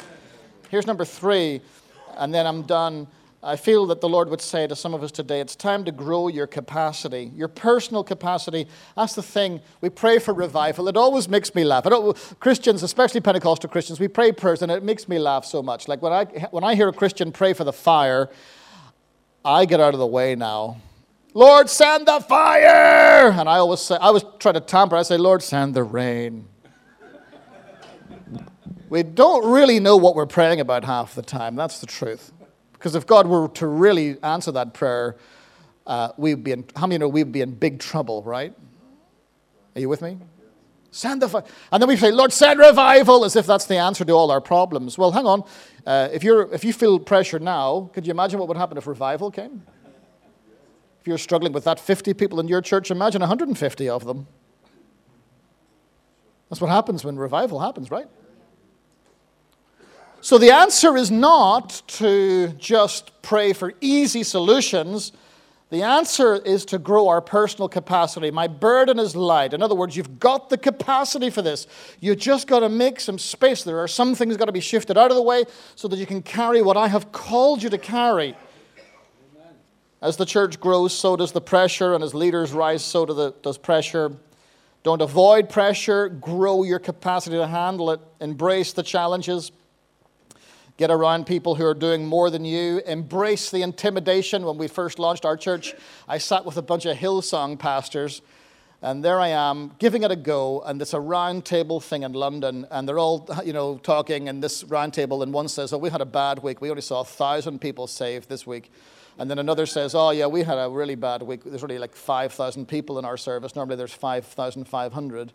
Here's 0.69 0.87
number 0.87 1.03
three, 1.03 1.61
and 2.17 2.33
then 2.33 2.47
I'm 2.47 2.61
done. 2.61 3.07
I 3.45 3.57
feel 3.57 3.85
that 3.87 4.01
the 4.01 4.09
Lord 4.09 4.29
would 4.29 4.41
say 4.41 4.65
to 4.65 4.75
some 4.75 4.95
of 4.95 5.03
us 5.03 5.11
today, 5.11 5.39
it's 5.39 5.55
time 5.55 5.85
to 5.85 5.91
grow 5.91 6.27
your 6.27 6.47
capacity, 6.47 7.31
your 7.35 7.47
personal 7.47 8.03
capacity. 8.03 8.67
That's 8.95 9.13
the 9.13 9.21
thing. 9.21 9.61
We 9.81 9.89
pray 9.89 10.17
for 10.17 10.33
revival. 10.33 10.87
It 10.87 10.97
always 10.97 11.29
makes 11.29 11.53
me 11.53 11.63
laugh. 11.63 11.85
Christians, 12.39 12.81
especially 12.81 13.21
Pentecostal 13.21 13.69
Christians, 13.69 13.99
we 13.99 14.07
pray 14.07 14.31
prayers 14.31 14.63
and 14.63 14.71
it 14.71 14.81
makes 14.81 15.07
me 15.07 15.19
laugh 15.19 15.45
so 15.45 15.61
much. 15.61 15.87
Like 15.87 16.01
when 16.01 16.11
I, 16.11 16.25
when 16.49 16.63
I 16.63 16.73
hear 16.73 16.87
a 16.87 16.93
Christian 16.93 17.31
pray 17.31 17.53
for 17.53 17.63
the 17.63 17.71
fire, 17.71 18.31
I 19.45 19.65
get 19.65 19.79
out 19.79 19.93
of 19.93 19.99
the 19.99 20.07
way 20.07 20.33
now. 20.33 20.77
Lord, 21.35 21.69
send 21.69 22.07
the 22.07 22.21
fire! 22.21 23.29
And 23.29 23.47
I 23.47 23.57
always 23.57 23.81
say, 23.81 23.95
I 24.01 24.09
was 24.09 24.25
trying 24.39 24.55
to 24.55 24.61
tamper. 24.61 24.95
I 24.95 25.03
say, 25.03 25.17
Lord, 25.17 25.43
send 25.43 25.75
the 25.75 25.83
rain. 25.83 26.47
we 28.89 29.03
don't 29.03 29.51
really 29.51 29.79
know 29.79 29.97
what 29.97 30.15
we're 30.15 30.25
praying 30.25 30.61
about 30.61 30.83
half 30.83 31.13
the 31.13 31.21
time. 31.21 31.55
That's 31.55 31.79
the 31.79 31.85
truth. 31.85 32.31
Because 32.85 32.93
if 32.93 33.07
God 33.07 33.25
were 33.25 33.47
to 33.47 33.65
really 33.65 34.15
answer 34.21 34.51
that 34.51 34.75
prayer, 34.75 35.15
uh, 35.87 36.09
we'd 36.17 36.43
be 36.43 36.51
in, 36.51 36.65
how 36.75 36.85
many 36.85 36.99
know 36.99 37.07
we'd 37.07 37.31
be 37.31 37.41
in 37.41 37.55
big 37.55 37.79
trouble, 37.79 38.21
right? 38.21 38.53
Are 39.75 39.81
you 39.81 39.89
with 39.89 40.03
me? 40.03 40.19
Send 40.91 41.23
the. 41.23 41.43
And 41.71 41.81
then 41.81 41.89
we 41.89 41.97
say, 41.97 42.11
Lord, 42.11 42.31
send 42.31 42.59
revival, 42.59 43.25
as 43.25 43.35
if 43.35 43.47
that's 43.47 43.65
the 43.65 43.77
answer 43.77 44.05
to 44.05 44.13
all 44.13 44.29
our 44.29 44.39
problems. 44.39 44.99
Well, 44.99 45.11
hang 45.11 45.25
on. 45.25 45.43
Uh, 45.83 46.09
if, 46.13 46.23
you're, 46.23 46.53
if 46.53 46.63
you 46.63 46.73
feel 46.73 46.99
pressure 46.99 47.39
now, 47.39 47.89
could 47.91 48.05
you 48.05 48.11
imagine 48.11 48.37
what 48.37 48.47
would 48.49 48.57
happen 48.57 48.77
if 48.77 48.85
revival 48.85 49.31
came? 49.31 49.63
If 51.01 51.07
you're 51.07 51.17
struggling 51.17 51.53
with 51.53 51.63
that 51.63 51.79
50 51.79 52.13
people 52.13 52.39
in 52.39 52.47
your 52.47 52.61
church, 52.61 52.91
imagine 52.91 53.21
150 53.21 53.89
of 53.89 54.05
them. 54.05 54.27
That's 56.51 56.61
what 56.61 56.69
happens 56.69 57.03
when 57.03 57.17
revival 57.17 57.61
happens, 57.61 57.89
right? 57.89 58.05
So 60.25 60.39
the 60.39 60.49
answer 60.49 60.97
is 60.97 61.11
not 61.11 61.83
to 61.99 62.47
just 62.57 63.11
pray 63.21 63.53
for 63.53 63.73
easy 63.79 64.23
solutions. 64.23 65.11
The 65.69 65.83
answer 65.83 66.37
is 66.37 66.65
to 66.65 66.79
grow 66.79 67.09
our 67.09 67.21
personal 67.21 67.69
capacity. 67.69 68.31
My 68.31 68.47
burden 68.47 68.97
is 68.97 69.15
light. 69.15 69.53
In 69.53 69.61
other 69.61 69.75
words, 69.75 69.95
you've 69.95 70.19
got 70.19 70.49
the 70.49 70.57
capacity 70.57 71.29
for 71.29 71.43
this. 71.43 71.67
You 71.99 72.15
just 72.15 72.47
got 72.47 72.61
to 72.61 72.69
make 72.69 72.99
some 72.99 73.19
space. 73.19 73.61
There 73.61 73.77
are 73.77 73.87
some 73.87 74.15
things 74.15 74.35
got 74.35 74.45
to 74.45 74.51
be 74.51 74.61
shifted 74.61 74.97
out 74.97 75.11
of 75.11 75.15
the 75.15 75.21
way 75.21 75.43
so 75.75 75.87
that 75.89 75.97
you 75.97 76.07
can 76.07 76.23
carry 76.23 76.63
what 76.63 76.75
I 76.75 76.87
have 76.87 77.11
called 77.11 77.61
you 77.61 77.69
to 77.69 77.77
carry. 77.77 78.35
As 80.01 80.17
the 80.17 80.25
church 80.25 80.59
grows, 80.59 80.91
so 80.91 81.15
does 81.15 81.33
the 81.33 81.41
pressure, 81.41 81.93
and 81.93 82.03
as 82.03 82.15
leaders 82.15 82.51
rise, 82.51 82.83
so 82.83 83.05
does 83.05 83.59
pressure. 83.59 84.11
Don't 84.81 85.03
avoid 85.03 85.51
pressure, 85.51 86.09
grow 86.09 86.63
your 86.63 86.79
capacity 86.79 87.35
to 87.35 87.45
handle 87.45 87.91
it, 87.91 87.99
embrace 88.19 88.73
the 88.73 88.81
challenges. 88.81 89.51
Get 90.77 90.91
around 90.91 91.25
people 91.25 91.55
who 91.55 91.65
are 91.65 91.73
doing 91.73 92.05
more 92.05 92.29
than 92.29 92.43
you. 92.43 92.81
Embrace 92.85 93.49
the 93.49 93.61
intimidation. 93.61 94.43
When 94.45 94.57
we 94.57 94.67
first 94.67 94.99
launched 94.99 95.23
our 95.23 95.37
church, 95.37 95.73
I 96.05 96.17
sat 96.17 96.43
with 96.43 96.57
a 96.57 96.61
bunch 96.61 96.85
of 96.85 96.97
Hillsong 96.97 97.57
pastors, 97.57 98.21
and 98.81 99.01
there 99.01 99.21
I 99.21 99.29
am 99.29 99.71
giving 99.79 100.03
it 100.03 100.11
a 100.11 100.17
go. 100.17 100.61
And 100.63 100.81
it's 100.81 100.93
a 100.93 100.99
round 100.99 101.45
table 101.45 101.79
thing 101.79 102.03
in 102.03 102.11
London, 102.11 102.67
and 102.71 102.89
they're 102.89 102.99
all, 102.99 103.25
you 103.45 103.53
know, 103.53 103.77
talking 103.77 104.27
in 104.27 104.41
this 104.41 104.65
round 104.65 104.93
table. 104.93 105.23
And 105.23 105.31
one 105.31 105.47
says, 105.47 105.71
"Oh, 105.71 105.77
we 105.77 105.89
had 105.89 106.01
a 106.01 106.05
bad 106.05 106.43
week. 106.43 106.59
We 106.59 106.69
only 106.69 106.81
saw 106.81 106.99
a 106.99 107.05
thousand 107.05 107.61
people 107.61 107.87
saved 107.87 108.27
this 108.27 108.45
week." 108.45 108.69
And 109.17 109.31
then 109.31 109.39
another 109.39 109.65
says, 109.65 109.95
"Oh, 109.95 110.09
yeah, 110.09 110.27
we 110.27 110.43
had 110.43 110.57
a 110.57 110.69
really 110.69 110.95
bad 110.95 111.21
week. 111.21 111.45
There's 111.45 111.63
only 111.63 111.79
like 111.79 111.95
five 111.95 112.33
thousand 112.33 112.67
people 112.67 112.99
in 112.99 113.05
our 113.05 113.15
service. 113.15 113.55
Normally 113.55 113.77
there's 113.77 113.93
five 113.93 114.25
thousand 114.25 114.67
five 114.67 114.91
hundred. 114.91 115.31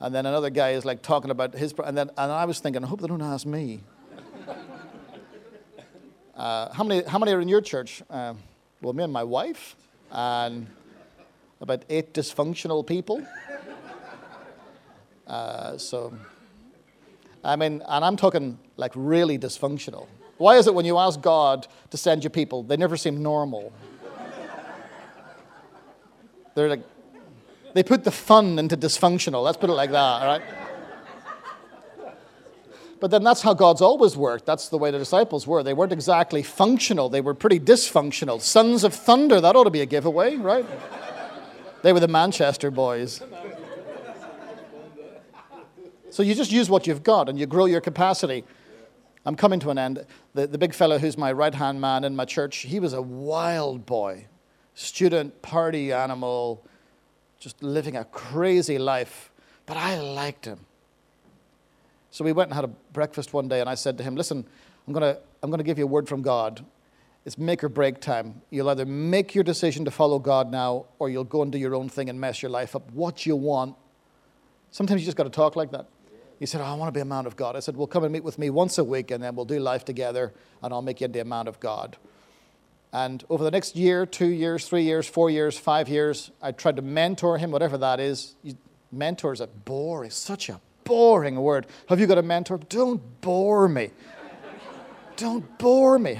And 0.00 0.12
then 0.12 0.26
another 0.26 0.50
guy 0.50 0.70
is 0.70 0.84
like 0.84 1.00
talking 1.00 1.30
about 1.30 1.54
his, 1.54 1.74
and 1.84 1.96
then 1.96 2.10
and 2.18 2.32
I 2.32 2.44
was 2.44 2.58
thinking, 2.58 2.82
I 2.82 2.88
hope 2.88 3.00
they 3.00 3.06
don't 3.06 3.22
ask 3.22 3.46
me. 3.46 3.82
Uh, 6.40 6.72
how, 6.72 6.82
many, 6.82 7.02
how 7.06 7.18
many 7.18 7.32
are 7.32 7.40
in 7.42 7.48
your 7.48 7.60
church? 7.60 8.02
Uh, 8.08 8.32
well, 8.80 8.94
me 8.94 9.04
and 9.04 9.12
my 9.12 9.22
wife, 9.22 9.76
and 10.10 10.66
about 11.60 11.84
eight 11.90 12.14
dysfunctional 12.14 12.86
people. 12.86 13.22
Uh, 15.26 15.76
so, 15.76 16.14
I 17.44 17.56
mean, 17.56 17.82
and 17.86 18.02
I'm 18.02 18.16
talking 18.16 18.58
like 18.78 18.92
really 18.94 19.38
dysfunctional. 19.38 20.06
Why 20.38 20.56
is 20.56 20.66
it 20.66 20.74
when 20.74 20.86
you 20.86 20.96
ask 20.96 21.20
God 21.20 21.66
to 21.90 21.98
send 21.98 22.24
you 22.24 22.30
people, 22.30 22.62
they 22.62 22.78
never 22.78 22.96
seem 22.96 23.22
normal? 23.22 23.70
They're 26.54 26.70
like, 26.70 26.84
they 27.74 27.82
put 27.82 28.02
the 28.02 28.10
fun 28.10 28.58
into 28.58 28.78
dysfunctional. 28.78 29.44
Let's 29.44 29.58
put 29.58 29.68
it 29.68 29.74
like 29.74 29.90
that, 29.90 30.22
all 30.22 30.26
right? 30.26 30.42
But 33.00 33.10
then 33.10 33.24
that's 33.24 33.40
how 33.40 33.54
God's 33.54 33.80
always 33.80 34.16
worked. 34.16 34.44
That's 34.44 34.68
the 34.68 34.76
way 34.76 34.90
the 34.90 34.98
disciples 34.98 35.46
were. 35.46 35.62
They 35.62 35.72
weren't 35.72 35.92
exactly 35.92 36.42
functional, 36.42 37.08
they 37.08 37.22
were 37.22 37.34
pretty 37.34 37.58
dysfunctional. 37.58 38.40
Sons 38.40 38.84
of 38.84 38.94
thunder, 38.94 39.40
that 39.40 39.56
ought 39.56 39.64
to 39.64 39.70
be 39.70 39.80
a 39.80 39.86
giveaway, 39.86 40.36
right? 40.36 40.66
they 41.82 41.92
were 41.92 42.00
the 42.00 42.08
Manchester 42.08 42.70
boys. 42.70 43.22
So 46.10 46.22
you 46.22 46.34
just 46.34 46.52
use 46.52 46.68
what 46.68 46.86
you've 46.86 47.02
got 47.02 47.28
and 47.28 47.38
you 47.38 47.46
grow 47.46 47.66
your 47.66 47.80
capacity. 47.80 48.44
I'm 49.24 49.36
coming 49.36 49.60
to 49.60 49.70
an 49.70 49.78
end. 49.78 50.04
The, 50.34 50.46
the 50.46 50.58
big 50.58 50.74
fellow 50.74 50.98
who's 50.98 51.16
my 51.16 51.30
right 51.32 51.54
hand 51.54 51.80
man 51.80 52.04
in 52.04 52.16
my 52.16 52.24
church, 52.24 52.58
he 52.58 52.80
was 52.80 52.92
a 52.92 53.02
wild 53.02 53.86
boy, 53.86 54.26
student, 54.74 55.40
party 55.40 55.92
animal, 55.92 56.66
just 57.38 57.62
living 57.62 57.96
a 57.96 58.04
crazy 58.04 58.78
life. 58.78 59.30
But 59.66 59.76
I 59.76 60.00
liked 60.00 60.46
him. 60.46 60.66
So 62.10 62.24
we 62.24 62.32
went 62.32 62.50
and 62.50 62.54
had 62.54 62.64
a 62.64 62.68
breakfast 62.92 63.32
one 63.32 63.48
day, 63.48 63.60
and 63.60 63.68
I 63.68 63.74
said 63.74 63.98
to 63.98 64.04
him, 64.04 64.16
Listen, 64.16 64.44
I'm 64.86 64.92
going 64.92 65.14
to 65.14 65.20
I'm 65.42 65.50
going 65.50 65.58
to 65.58 65.64
give 65.64 65.78
you 65.78 65.84
a 65.84 65.88
word 65.88 66.08
from 66.08 66.22
God. 66.22 66.64
It's 67.24 67.36
make 67.38 67.62
or 67.62 67.68
break 67.68 68.00
time. 68.00 68.40
You'll 68.50 68.70
either 68.70 68.86
make 68.86 69.34
your 69.34 69.44
decision 69.44 69.84
to 69.84 69.90
follow 69.90 70.18
God 70.18 70.50
now, 70.50 70.86
or 70.98 71.10
you'll 71.10 71.24
go 71.24 71.42
and 71.42 71.52
do 71.52 71.58
your 71.58 71.74
own 71.74 71.88
thing 71.88 72.08
and 72.08 72.20
mess 72.20 72.42
your 72.42 72.50
life 72.50 72.74
up. 72.74 72.90
What 72.92 73.26
you 73.26 73.36
want. 73.36 73.76
Sometimes 74.70 75.02
you 75.02 75.04
just 75.04 75.16
got 75.16 75.24
to 75.24 75.30
talk 75.30 75.56
like 75.56 75.70
that. 75.72 75.86
He 76.38 76.46
said, 76.46 76.62
oh, 76.62 76.64
I 76.64 76.74
want 76.74 76.88
to 76.88 76.92
be 76.92 77.02
a 77.02 77.04
man 77.04 77.26
of 77.26 77.36
God. 77.36 77.54
I 77.54 77.60
said, 77.60 77.76
Well, 77.76 77.86
come 77.86 78.02
and 78.04 78.12
meet 78.12 78.24
with 78.24 78.38
me 78.38 78.48
once 78.48 78.78
a 78.78 78.84
week, 78.84 79.10
and 79.10 79.22
then 79.22 79.36
we'll 79.36 79.44
do 79.44 79.60
life 79.60 79.84
together, 79.84 80.32
and 80.62 80.72
I'll 80.72 80.82
make 80.82 81.00
you 81.00 81.04
into 81.04 81.20
a 81.20 81.24
man 81.24 81.46
of 81.46 81.60
God. 81.60 81.98
And 82.92 83.22
over 83.28 83.44
the 83.44 83.50
next 83.50 83.76
year, 83.76 84.06
two 84.06 84.26
years, 84.26 84.66
three 84.66 84.82
years, 84.82 85.06
four 85.06 85.30
years, 85.30 85.56
five 85.58 85.88
years, 85.88 86.30
I 86.42 86.52
tried 86.52 86.76
to 86.76 86.82
mentor 86.82 87.38
him, 87.38 87.50
whatever 87.50 87.78
that 87.78 88.00
is. 88.00 88.34
Mentors 88.90 89.40
are 89.40 89.46
boring, 89.46 90.10
such 90.10 90.48
a 90.48 90.60
boring 90.90 91.36
word. 91.36 91.68
Have 91.88 92.00
you 92.00 92.08
got 92.08 92.18
a 92.18 92.22
mentor? 92.22 92.58
Don't 92.68 93.00
bore 93.20 93.68
me. 93.68 93.90
Don't 95.14 95.56
bore 95.56 96.00
me. 96.00 96.18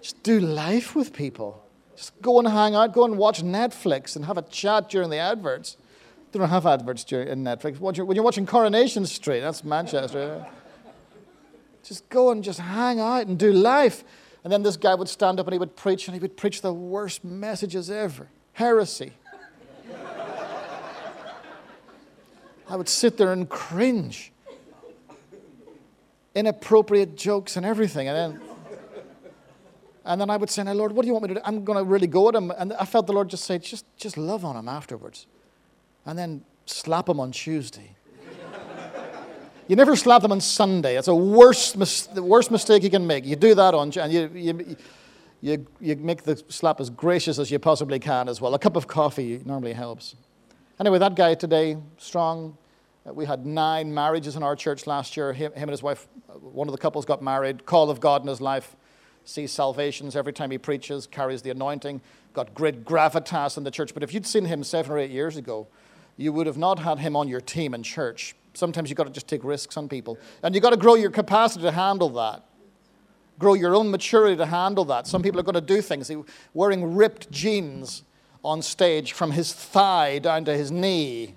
Just 0.00 0.22
do 0.22 0.40
life 0.40 0.96
with 0.96 1.12
people. 1.12 1.62
Just 1.94 2.18
go 2.22 2.38
and 2.38 2.48
hang 2.48 2.74
out, 2.74 2.94
go 2.94 3.04
and 3.04 3.18
watch 3.18 3.42
Netflix 3.42 4.16
and 4.16 4.24
have 4.24 4.38
a 4.38 4.42
chat 4.42 4.88
during 4.88 5.10
the 5.10 5.18
adverts. 5.18 5.76
They 6.32 6.38
don't 6.38 6.48
have 6.48 6.64
adverts 6.64 7.04
during, 7.04 7.28
in 7.28 7.44
Netflix. 7.44 7.78
When 7.78 7.94
you're, 7.94 8.06
when 8.06 8.14
you're 8.14 8.24
watching 8.24 8.46
Coronation 8.46 9.04
Street, 9.04 9.40
that's 9.40 9.62
Manchester. 9.62 10.46
just 11.82 12.08
go 12.08 12.30
and 12.30 12.42
just 12.42 12.60
hang 12.60 12.98
out 12.98 13.26
and 13.26 13.38
do 13.38 13.52
life. 13.52 14.02
And 14.44 14.52
then 14.52 14.62
this 14.62 14.78
guy 14.78 14.94
would 14.94 15.10
stand 15.10 15.40
up 15.40 15.46
and 15.46 15.52
he 15.52 15.58
would 15.58 15.76
preach, 15.76 16.08
and 16.08 16.14
he 16.14 16.20
would 16.20 16.38
preach 16.38 16.62
the 16.62 16.72
worst 16.72 17.22
messages 17.22 17.90
ever 17.90 18.28
heresy. 18.54 19.12
I 22.68 22.76
would 22.76 22.88
sit 22.88 23.16
there 23.16 23.32
and 23.32 23.48
cringe. 23.48 24.32
Inappropriate 26.34 27.16
jokes 27.16 27.56
and 27.56 27.64
everything. 27.64 28.08
And 28.08 28.16
then, 28.16 28.40
and 30.04 30.20
then 30.20 30.30
I 30.30 30.36
would 30.36 30.50
say, 30.50 30.62
Now, 30.62 30.72
Lord, 30.72 30.92
what 30.92 31.02
do 31.02 31.06
you 31.06 31.12
want 31.12 31.24
me 31.24 31.28
to 31.28 31.34
do? 31.34 31.40
I'm 31.44 31.64
going 31.64 31.78
to 31.78 31.84
really 31.84 32.06
go 32.06 32.28
at 32.28 32.34
him. 32.34 32.50
And 32.50 32.72
I 32.74 32.84
felt 32.84 33.06
the 33.06 33.12
Lord 33.12 33.28
just 33.28 33.44
say, 33.44 33.58
just, 33.58 33.86
just 33.96 34.16
love 34.16 34.44
on 34.44 34.56
him 34.56 34.68
afterwards. 34.68 35.26
And 36.04 36.18
then 36.18 36.44
slap 36.66 37.08
him 37.08 37.20
on 37.20 37.32
Tuesday. 37.32 37.96
You 39.68 39.74
never 39.74 39.96
slap 39.96 40.22
them 40.22 40.30
on 40.30 40.40
Sunday. 40.40 40.96
It's 40.96 41.08
a 41.08 41.14
worst, 41.14 41.76
mis- 41.76 42.06
the 42.06 42.22
worst 42.22 42.50
mistake 42.52 42.84
you 42.84 42.90
can 42.90 43.06
make. 43.06 43.24
You 43.24 43.34
do 43.34 43.54
that 43.54 43.74
on, 43.74 43.90
and 43.98 44.12
you, 44.12 44.30
you, 44.32 44.76
you, 45.40 45.66
you 45.80 45.96
make 45.96 46.22
the 46.22 46.40
slap 46.48 46.80
as 46.80 46.88
gracious 46.88 47.40
as 47.40 47.50
you 47.50 47.58
possibly 47.58 47.98
can 47.98 48.28
as 48.28 48.40
well. 48.40 48.54
A 48.54 48.60
cup 48.60 48.76
of 48.76 48.86
coffee 48.86 49.42
normally 49.44 49.72
helps. 49.72 50.14
Anyway, 50.78 50.98
that 50.98 51.14
guy 51.14 51.34
today, 51.34 51.76
strong. 51.98 52.56
Uh, 53.06 53.12
we 53.12 53.24
had 53.24 53.46
nine 53.46 53.92
marriages 53.92 54.36
in 54.36 54.42
our 54.42 54.56
church 54.56 54.86
last 54.86 55.16
year. 55.16 55.32
Him, 55.32 55.52
and 55.54 55.70
his 55.70 55.82
wife, 55.82 56.06
uh, 56.28 56.34
one 56.34 56.68
of 56.68 56.72
the 56.72 56.78
couples 56.78 57.04
got 57.04 57.22
married. 57.22 57.66
Call 57.66 57.90
of 57.90 58.00
God 58.00 58.22
in 58.22 58.28
his 58.28 58.40
life. 58.40 58.76
Sees 59.24 59.52
salvations 59.52 60.14
every 60.14 60.32
time 60.32 60.50
he 60.50 60.58
preaches, 60.58 61.06
carries 61.06 61.42
the 61.42 61.50
anointing, 61.50 62.00
got 62.32 62.54
great 62.54 62.84
gravitas 62.84 63.56
in 63.56 63.64
the 63.64 63.70
church. 63.70 63.92
But 63.92 64.02
if 64.02 64.14
you'd 64.14 64.26
seen 64.26 64.44
him 64.44 64.62
seven 64.62 64.92
or 64.92 64.98
eight 64.98 65.10
years 65.10 65.36
ago, 65.36 65.66
you 66.16 66.32
would 66.32 66.46
have 66.46 66.56
not 66.56 66.78
had 66.78 67.00
him 67.00 67.16
on 67.16 67.26
your 67.26 67.40
team 67.40 67.74
in 67.74 67.82
church 67.82 68.36
Sometimes 68.56 68.88
you've 68.88 68.96
got 68.96 69.04
to 69.04 69.10
just 69.10 69.28
take 69.28 69.44
risks 69.44 69.76
on 69.76 69.88
people. 69.88 70.18
And 70.42 70.54
you've 70.54 70.62
got 70.62 70.70
to 70.70 70.76
grow 70.76 70.94
your 70.94 71.10
capacity 71.10 71.62
to 71.62 71.72
handle 71.72 72.08
that. 72.10 72.42
Grow 73.38 73.52
your 73.52 73.74
own 73.74 73.90
maturity 73.90 74.36
to 74.36 74.46
handle 74.46 74.86
that. 74.86 75.06
Some 75.06 75.22
people 75.22 75.38
are 75.38 75.42
going 75.42 75.54
to 75.54 75.60
do 75.60 75.82
things. 75.82 76.10
Wearing 76.54 76.96
ripped 76.96 77.30
jeans 77.30 78.02
on 78.46 78.62
stage 78.62 79.12
from 79.12 79.32
his 79.32 79.52
thigh 79.52 80.18
down 80.18 80.44
to 80.44 80.56
his 80.56 80.70
knee. 80.70 81.34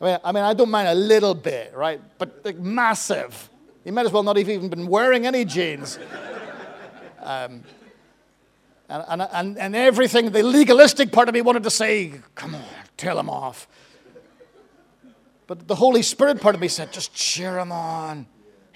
I 0.00 0.04
mean, 0.04 0.18
I, 0.24 0.32
mean, 0.32 0.44
I 0.44 0.54
don't 0.54 0.70
mind 0.70 0.88
a 0.88 0.94
little 0.94 1.34
bit, 1.34 1.72
right? 1.74 2.00
But 2.18 2.44
like, 2.44 2.58
massive. 2.58 3.50
He 3.84 3.90
might 3.90 4.06
as 4.06 4.12
well 4.12 4.22
not 4.22 4.36
have 4.36 4.48
even 4.48 4.68
been 4.68 4.86
wearing 4.86 5.26
any 5.26 5.44
jeans. 5.44 5.98
Um, 7.22 7.64
and, 8.88 9.04
and, 9.08 9.22
and, 9.30 9.58
and 9.58 9.76
everything, 9.76 10.30
the 10.30 10.42
legalistic 10.42 11.12
part 11.12 11.28
of 11.28 11.34
me 11.34 11.42
wanted 11.42 11.64
to 11.64 11.70
say, 11.70 12.14
come 12.34 12.54
on, 12.54 12.64
tell 12.96 13.18
him 13.20 13.28
off. 13.28 13.68
But 15.46 15.68
the 15.68 15.74
Holy 15.74 16.00
Spirit 16.00 16.40
part 16.40 16.54
of 16.54 16.62
me 16.62 16.68
said, 16.68 16.92
just 16.92 17.14
cheer 17.14 17.58
him 17.58 17.72
on. 17.72 18.26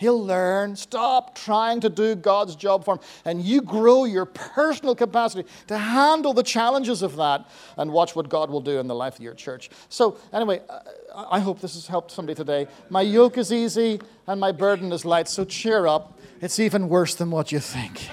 He'll 0.05 0.23
learn. 0.23 0.77
Stop 0.77 1.35
trying 1.35 1.81
to 1.81 1.89
do 1.89 2.15
God's 2.15 2.57
job 2.57 2.85
for 2.85 2.97
him. 2.97 3.01
And 3.25 3.41
you 3.41 3.63
grow 3.63 4.05
your 4.05 4.27
personal 4.27 4.95
capacity 4.95 5.49
to 5.69 5.79
handle 5.79 6.35
the 6.35 6.43
challenges 6.43 7.01
of 7.01 7.17
that 7.17 7.49
and 7.79 7.91
watch 7.91 8.15
what 8.15 8.29
God 8.29 8.51
will 8.51 8.61
do 8.61 8.79
in 8.79 8.87
the 8.87 8.95
life 8.95 9.15
of 9.15 9.23
your 9.23 9.33
church. 9.33 9.71
So, 9.89 10.19
anyway, 10.31 10.61
I 11.17 11.41
hope 11.41 11.63
this 11.63 11.73
has 11.73 11.87
helped 11.87 12.11
somebody 12.11 12.35
today. 12.37 12.67
My 12.91 13.01
yoke 13.01 13.39
is 13.39 13.51
easy 13.51 13.99
and 14.27 14.39
my 14.39 14.53
burden 14.53 14.93
is 14.93 15.07
light. 15.07 15.27
So, 15.27 15.43
cheer 15.43 15.87
up. 15.87 16.19
It's 16.43 16.59
even 16.59 16.91
worse 16.91 17.15
than 17.15 17.31
what 17.31 17.51
you 17.51 17.59
think. 17.59 18.11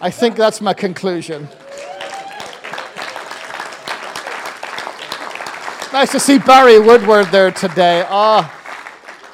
I 0.00 0.10
think 0.10 0.36
that's 0.36 0.62
my 0.62 0.72
conclusion. 0.72 1.46
Nice 5.92 6.10
to 6.12 6.18
see 6.18 6.38
Barry 6.38 6.78
Woodward 6.78 7.26
there 7.26 7.50
today. 7.50 8.06
Ah, 8.08 8.50
oh, 8.50 8.63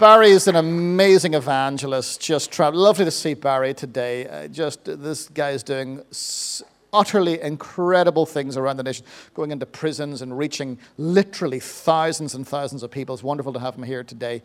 Barry 0.00 0.30
is 0.30 0.48
an 0.48 0.56
amazing 0.56 1.34
evangelist. 1.34 2.22
Just 2.22 2.50
tra- 2.50 2.70
lovely 2.70 3.04
to 3.04 3.10
see 3.10 3.34
Barry 3.34 3.74
today. 3.74 4.26
Uh, 4.26 4.48
just 4.48 4.86
this 4.86 5.28
guy 5.28 5.50
is 5.50 5.62
doing 5.62 6.00
s- 6.10 6.62
utterly 6.90 7.38
incredible 7.42 8.24
things 8.24 8.56
around 8.56 8.78
the 8.78 8.82
nation, 8.82 9.04
going 9.34 9.50
into 9.50 9.66
prisons 9.66 10.22
and 10.22 10.38
reaching 10.38 10.78
literally 10.96 11.60
thousands 11.60 12.34
and 12.34 12.48
thousands 12.48 12.82
of 12.82 12.90
people. 12.90 13.14
It's 13.14 13.22
wonderful 13.22 13.52
to 13.52 13.58
have 13.58 13.74
him 13.74 13.82
here 13.82 14.02
today. 14.02 14.40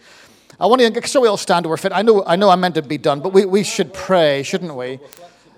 I 0.60 0.66
want 0.66 0.82
to, 0.82 1.08
so 1.08 1.22
we 1.22 1.30
all 1.30 1.38
stand 1.38 1.64
to 1.64 1.70
our 1.70 1.78
feet. 1.78 1.94
I 1.96 2.02
know, 2.02 2.26
I 2.26 2.36
know 2.36 2.50
I'm 2.50 2.60
meant 2.60 2.76
to 2.76 2.82
be 2.82 2.98
done, 2.98 3.22
but 3.22 3.32
we, 3.32 3.46
we 3.46 3.64
should 3.64 3.94
pray, 3.94 4.44
shouldn't 4.44 4.76
we? 4.76 5.00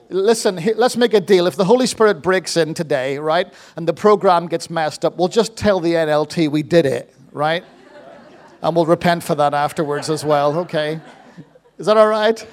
listen, 0.10 0.62
let's 0.76 0.96
make 0.96 1.16
a 1.16 1.20
deal. 1.20 1.48
If 1.48 1.56
the 1.56 1.66
Holy 1.66 1.88
Spirit 1.88 2.22
breaks 2.22 2.56
in 2.56 2.76
today, 2.76 3.18
right, 3.18 3.52
and 3.76 3.88
the 3.88 3.94
program 3.94 4.46
gets 4.46 4.70
messed 4.70 5.04
up, 5.04 5.18
we'll 5.18 5.28
just 5.28 5.58
tell 5.58 5.80
the 5.80 5.94
NLT 5.94 6.52
we 6.52 6.62
did 6.62 6.86
it, 6.86 7.12
right? 7.32 7.64
And 8.62 8.76
we'll 8.76 8.86
repent 8.86 9.24
for 9.24 9.36
that 9.36 9.54
afterwards 9.54 10.10
as 10.10 10.26
well, 10.26 10.58
okay? 10.60 11.00
Is 11.78 11.86
that 11.86 11.98
all 11.98 12.08
right? 12.08 12.46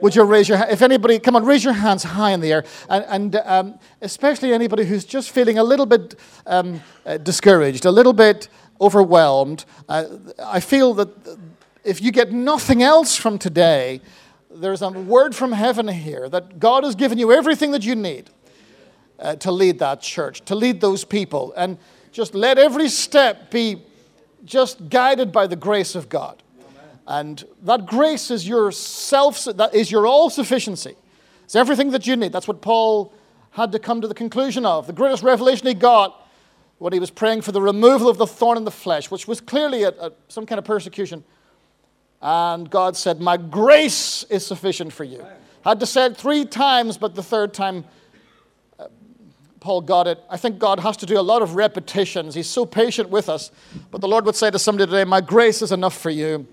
Would 0.00 0.16
you 0.16 0.24
raise 0.24 0.48
your 0.48 0.58
hand? 0.58 0.70
If 0.70 0.82
anybody, 0.82 1.18
come 1.18 1.36
on, 1.36 1.44
raise 1.44 1.62
your 1.62 1.72
hands 1.72 2.02
high 2.02 2.32
in 2.32 2.40
the 2.40 2.52
air. 2.52 2.64
And, 2.88 3.04
and 3.08 3.36
um, 3.44 3.78
especially 4.02 4.52
anybody 4.52 4.84
who's 4.84 5.04
just 5.04 5.30
feeling 5.30 5.58
a 5.58 5.64
little 5.64 5.86
bit 5.86 6.16
um, 6.46 6.82
uh, 7.06 7.18
discouraged, 7.18 7.84
a 7.84 7.92
little 7.92 8.12
bit 8.12 8.48
overwhelmed. 8.80 9.64
Uh, 9.88 10.06
I 10.44 10.60
feel 10.60 10.94
that 10.94 11.08
if 11.84 12.02
you 12.02 12.10
get 12.10 12.32
nothing 12.32 12.82
else 12.82 13.16
from 13.16 13.38
today, 13.38 14.00
there's 14.50 14.82
a 14.82 14.90
word 14.90 15.34
from 15.34 15.52
heaven 15.52 15.88
here 15.88 16.28
that 16.28 16.58
God 16.58 16.84
has 16.84 16.94
given 16.94 17.18
you 17.18 17.32
everything 17.32 17.70
that 17.70 17.84
you 17.84 17.94
need 17.94 18.30
uh, 19.18 19.36
to 19.36 19.52
lead 19.52 19.78
that 19.78 20.00
church, 20.00 20.44
to 20.46 20.54
lead 20.54 20.80
those 20.80 21.04
people. 21.04 21.52
And 21.56 21.78
just 22.12 22.34
let 22.34 22.58
every 22.58 22.88
step 22.88 23.50
be 23.50 23.82
just 24.44 24.88
guided 24.88 25.32
by 25.32 25.46
the 25.46 25.56
grace 25.56 25.94
of 25.94 26.08
God. 26.08 26.42
And 27.06 27.44
that 27.62 27.86
grace 27.86 28.30
is 28.30 28.48
your 28.48 28.72
self, 28.72 29.44
that 29.44 29.74
is 29.74 29.90
your 29.90 30.06
all 30.06 30.30
sufficiency. 30.30 30.96
It's 31.44 31.54
everything 31.54 31.90
that 31.90 32.06
you 32.06 32.16
need. 32.16 32.32
That's 32.32 32.48
what 32.48 32.62
Paul 32.62 33.12
had 33.50 33.72
to 33.72 33.78
come 33.78 34.00
to 34.00 34.08
the 34.08 34.14
conclusion 34.14 34.64
of. 34.64 34.86
The 34.86 34.92
greatest 34.92 35.22
revelation 35.22 35.66
he 35.66 35.74
got 35.74 36.26
when 36.78 36.92
he 36.92 36.98
was 36.98 37.10
praying 37.10 37.42
for 37.42 37.52
the 37.52 37.60
removal 37.60 38.08
of 38.08 38.16
the 38.16 38.26
thorn 38.26 38.56
in 38.56 38.64
the 38.64 38.70
flesh, 38.70 39.10
which 39.10 39.28
was 39.28 39.40
clearly 39.40 39.82
a, 39.82 39.90
a, 39.90 40.12
some 40.28 40.46
kind 40.46 40.58
of 40.58 40.64
persecution 40.64 41.24
and 42.24 42.70
God 42.70 42.96
said, 42.96 43.20
My 43.20 43.36
grace 43.36 44.24
is 44.30 44.46
sufficient 44.46 44.94
for 44.94 45.04
you. 45.04 45.24
Had 45.62 45.78
to 45.80 45.86
say 45.86 46.06
it 46.06 46.16
three 46.16 46.46
times, 46.46 46.96
but 46.96 47.14
the 47.14 47.22
third 47.22 47.52
time, 47.52 47.84
Paul 49.64 49.80
got 49.80 50.06
it. 50.06 50.22
I 50.28 50.36
think 50.36 50.58
God 50.58 50.78
has 50.80 50.94
to 50.98 51.06
do 51.06 51.18
a 51.18 51.22
lot 51.22 51.40
of 51.40 51.54
repetitions. 51.54 52.34
He's 52.34 52.50
so 52.50 52.66
patient 52.66 53.08
with 53.08 53.30
us. 53.30 53.50
But 53.90 54.02
the 54.02 54.06
Lord 54.06 54.26
would 54.26 54.36
say 54.36 54.50
to 54.50 54.58
somebody 54.58 54.84
today, 54.84 55.04
My 55.04 55.22
grace 55.22 55.62
is 55.62 55.72
enough 55.72 55.96
for 55.96 56.10
you. 56.10 56.46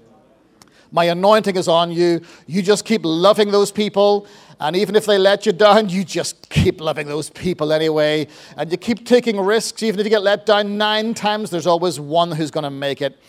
My 0.94 1.04
anointing 1.04 1.58
is 1.58 1.68
on 1.68 1.92
you. 1.92 2.22
You 2.48 2.62
just 2.62 2.86
keep 2.86 3.02
loving 3.04 3.52
those 3.52 3.70
people. 3.70 4.28
And 4.62 4.78
even 4.78 4.96
if 4.96 5.06
they 5.06 5.18
let 5.18 5.46
you 5.46 5.52
down, 5.52 5.90
you 5.90 6.06
just 6.06 6.50
keep 6.50 6.80
loving 6.80 7.06
those 7.06 7.30
people 7.30 7.74
anyway. 7.74 8.30
And 8.56 8.72
you 8.72 8.78
keep 8.78 9.06
taking 9.06 9.38
risks. 9.42 9.84
Even 9.84 10.00
if 10.00 10.06
you 10.06 10.10
get 10.10 10.24
let 10.24 10.46
down 10.46 10.78
nine 10.78 11.14
times, 11.14 11.50
there's 11.50 11.68
always 11.68 12.00
one 12.00 12.32
who's 12.32 12.50
going 12.50 12.64
to 12.64 12.70
make 12.70 13.02
it. 13.02 13.20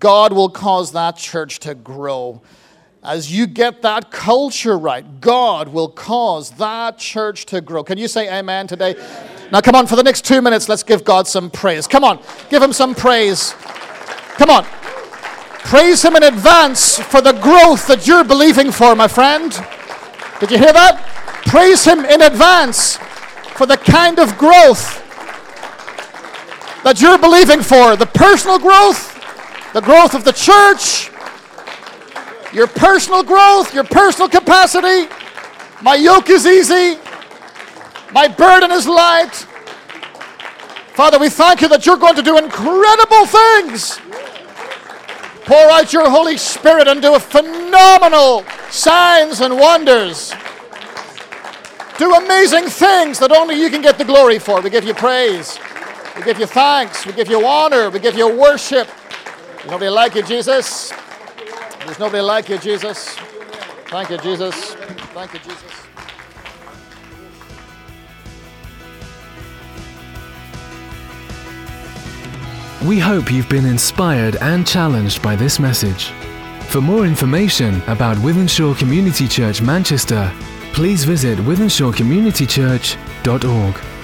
God 0.00 0.32
will 0.32 0.50
cause 0.50 0.90
that 0.90 1.16
church 1.16 1.60
to 1.60 1.76
grow. 1.76 2.42
As 3.02 3.32
you 3.32 3.46
get 3.46 3.80
that 3.80 4.10
culture 4.10 4.76
right, 4.76 5.22
God 5.22 5.68
will 5.68 5.88
cause 5.88 6.50
that 6.52 6.98
church 6.98 7.46
to 7.46 7.62
grow. 7.62 7.82
Can 7.82 7.96
you 7.96 8.06
say 8.06 8.30
amen 8.38 8.66
today? 8.66 8.94
Now, 9.50 9.62
come 9.62 9.74
on, 9.74 9.86
for 9.86 9.96
the 9.96 10.02
next 10.02 10.26
two 10.26 10.42
minutes, 10.42 10.68
let's 10.68 10.82
give 10.82 11.02
God 11.02 11.26
some 11.26 11.50
praise. 11.50 11.86
Come 11.86 12.04
on, 12.04 12.22
give 12.50 12.62
Him 12.62 12.74
some 12.74 12.94
praise. 12.94 13.54
Come 14.36 14.50
on. 14.50 14.64
Praise 15.64 16.04
Him 16.04 16.14
in 16.14 16.24
advance 16.24 16.98
for 16.98 17.22
the 17.22 17.32
growth 17.32 17.86
that 17.86 18.06
you're 18.06 18.24
believing 18.24 18.70
for, 18.70 18.94
my 18.94 19.08
friend. 19.08 19.50
Did 20.38 20.50
you 20.50 20.58
hear 20.58 20.72
that? 20.72 21.02
Praise 21.46 21.82
Him 21.86 22.04
in 22.04 22.20
advance 22.20 22.98
for 23.56 23.64
the 23.64 23.78
kind 23.78 24.18
of 24.18 24.36
growth 24.36 24.98
that 26.84 27.00
you're 27.00 27.18
believing 27.18 27.62
for 27.62 27.96
the 27.96 28.06
personal 28.06 28.58
growth, 28.58 29.14
the 29.72 29.80
growth 29.80 30.14
of 30.14 30.24
the 30.24 30.32
church, 30.32 31.10
your 32.52 32.66
personal 32.66 33.22
growth, 33.22 33.74
your 33.74 33.84
personal 33.84 34.28
capacity. 34.28 35.08
My 35.82 35.94
yoke 35.94 36.28
is 36.30 36.46
easy, 36.46 36.98
my 38.12 38.28
burden 38.28 38.70
is 38.70 38.86
light. 38.86 39.46
Father, 40.94 41.18
we 41.18 41.30
thank 41.30 41.62
you 41.62 41.68
that 41.68 41.86
you're 41.86 41.96
going 41.96 42.16
to 42.16 42.22
do 42.22 42.36
incredible 42.36 43.24
things. 43.26 43.98
Pour 45.46 45.70
out 45.70 45.92
your 45.92 46.10
Holy 46.10 46.36
Spirit 46.36 46.86
and 46.86 47.00
do 47.00 47.18
phenomenal 47.18 48.44
signs 48.68 49.40
and 49.40 49.56
wonders. 49.56 50.32
Do 51.98 52.14
amazing 52.14 52.66
things 52.66 53.18
that 53.18 53.32
only 53.32 53.60
you 53.60 53.70
can 53.70 53.82
get 53.82 53.98
the 53.98 54.04
glory 54.04 54.38
for. 54.38 54.60
We 54.60 54.70
give 54.70 54.84
you 54.84 54.94
praise. 54.94 55.58
We 56.16 56.22
give 56.22 56.38
you 56.38 56.46
thanks. 56.46 57.06
We 57.06 57.12
give 57.12 57.28
you 57.28 57.46
honor. 57.46 57.90
We 57.90 58.00
give 58.00 58.16
you 58.16 58.28
worship. 58.36 58.88
Nobody 59.66 59.88
like 59.88 60.14
you, 60.14 60.22
Jesus. 60.22 60.92
There's 61.84 61.98
nobody 61.98 62.22
like 62.22 62.48
you, 62.48 62.58
Jesus. 62.58 63.08
Thank 63.88 64.10
you, 64.10 64.18
Jesus. 64.18 64.74
Thank 64.74 65.32
you, 65.32 65.40
Jesus. 65.40 65.62
We 72.86 72.98
hope 72.98 73.30
you've 73.30 73.48
been 73.48 73.66
inspired 73.66 74.36
and 74.36 74.66
challenged 74.66 75.22
by 75.22 75.36
this 75.36 75.58
message. 75.58 76.12
For 76.68 76.80
more 76.80 77.04
information 77.04 77.82
about 77.88 78.16
Wythenshawe 78.18 78.78
Community 78.78 79.28
Church 79.28 79.60
Manchester, 79.60 80.32
please 80.72 81.04
visit 81.04 81.38
withenshawcommunitychurch.org. 81.40 83.99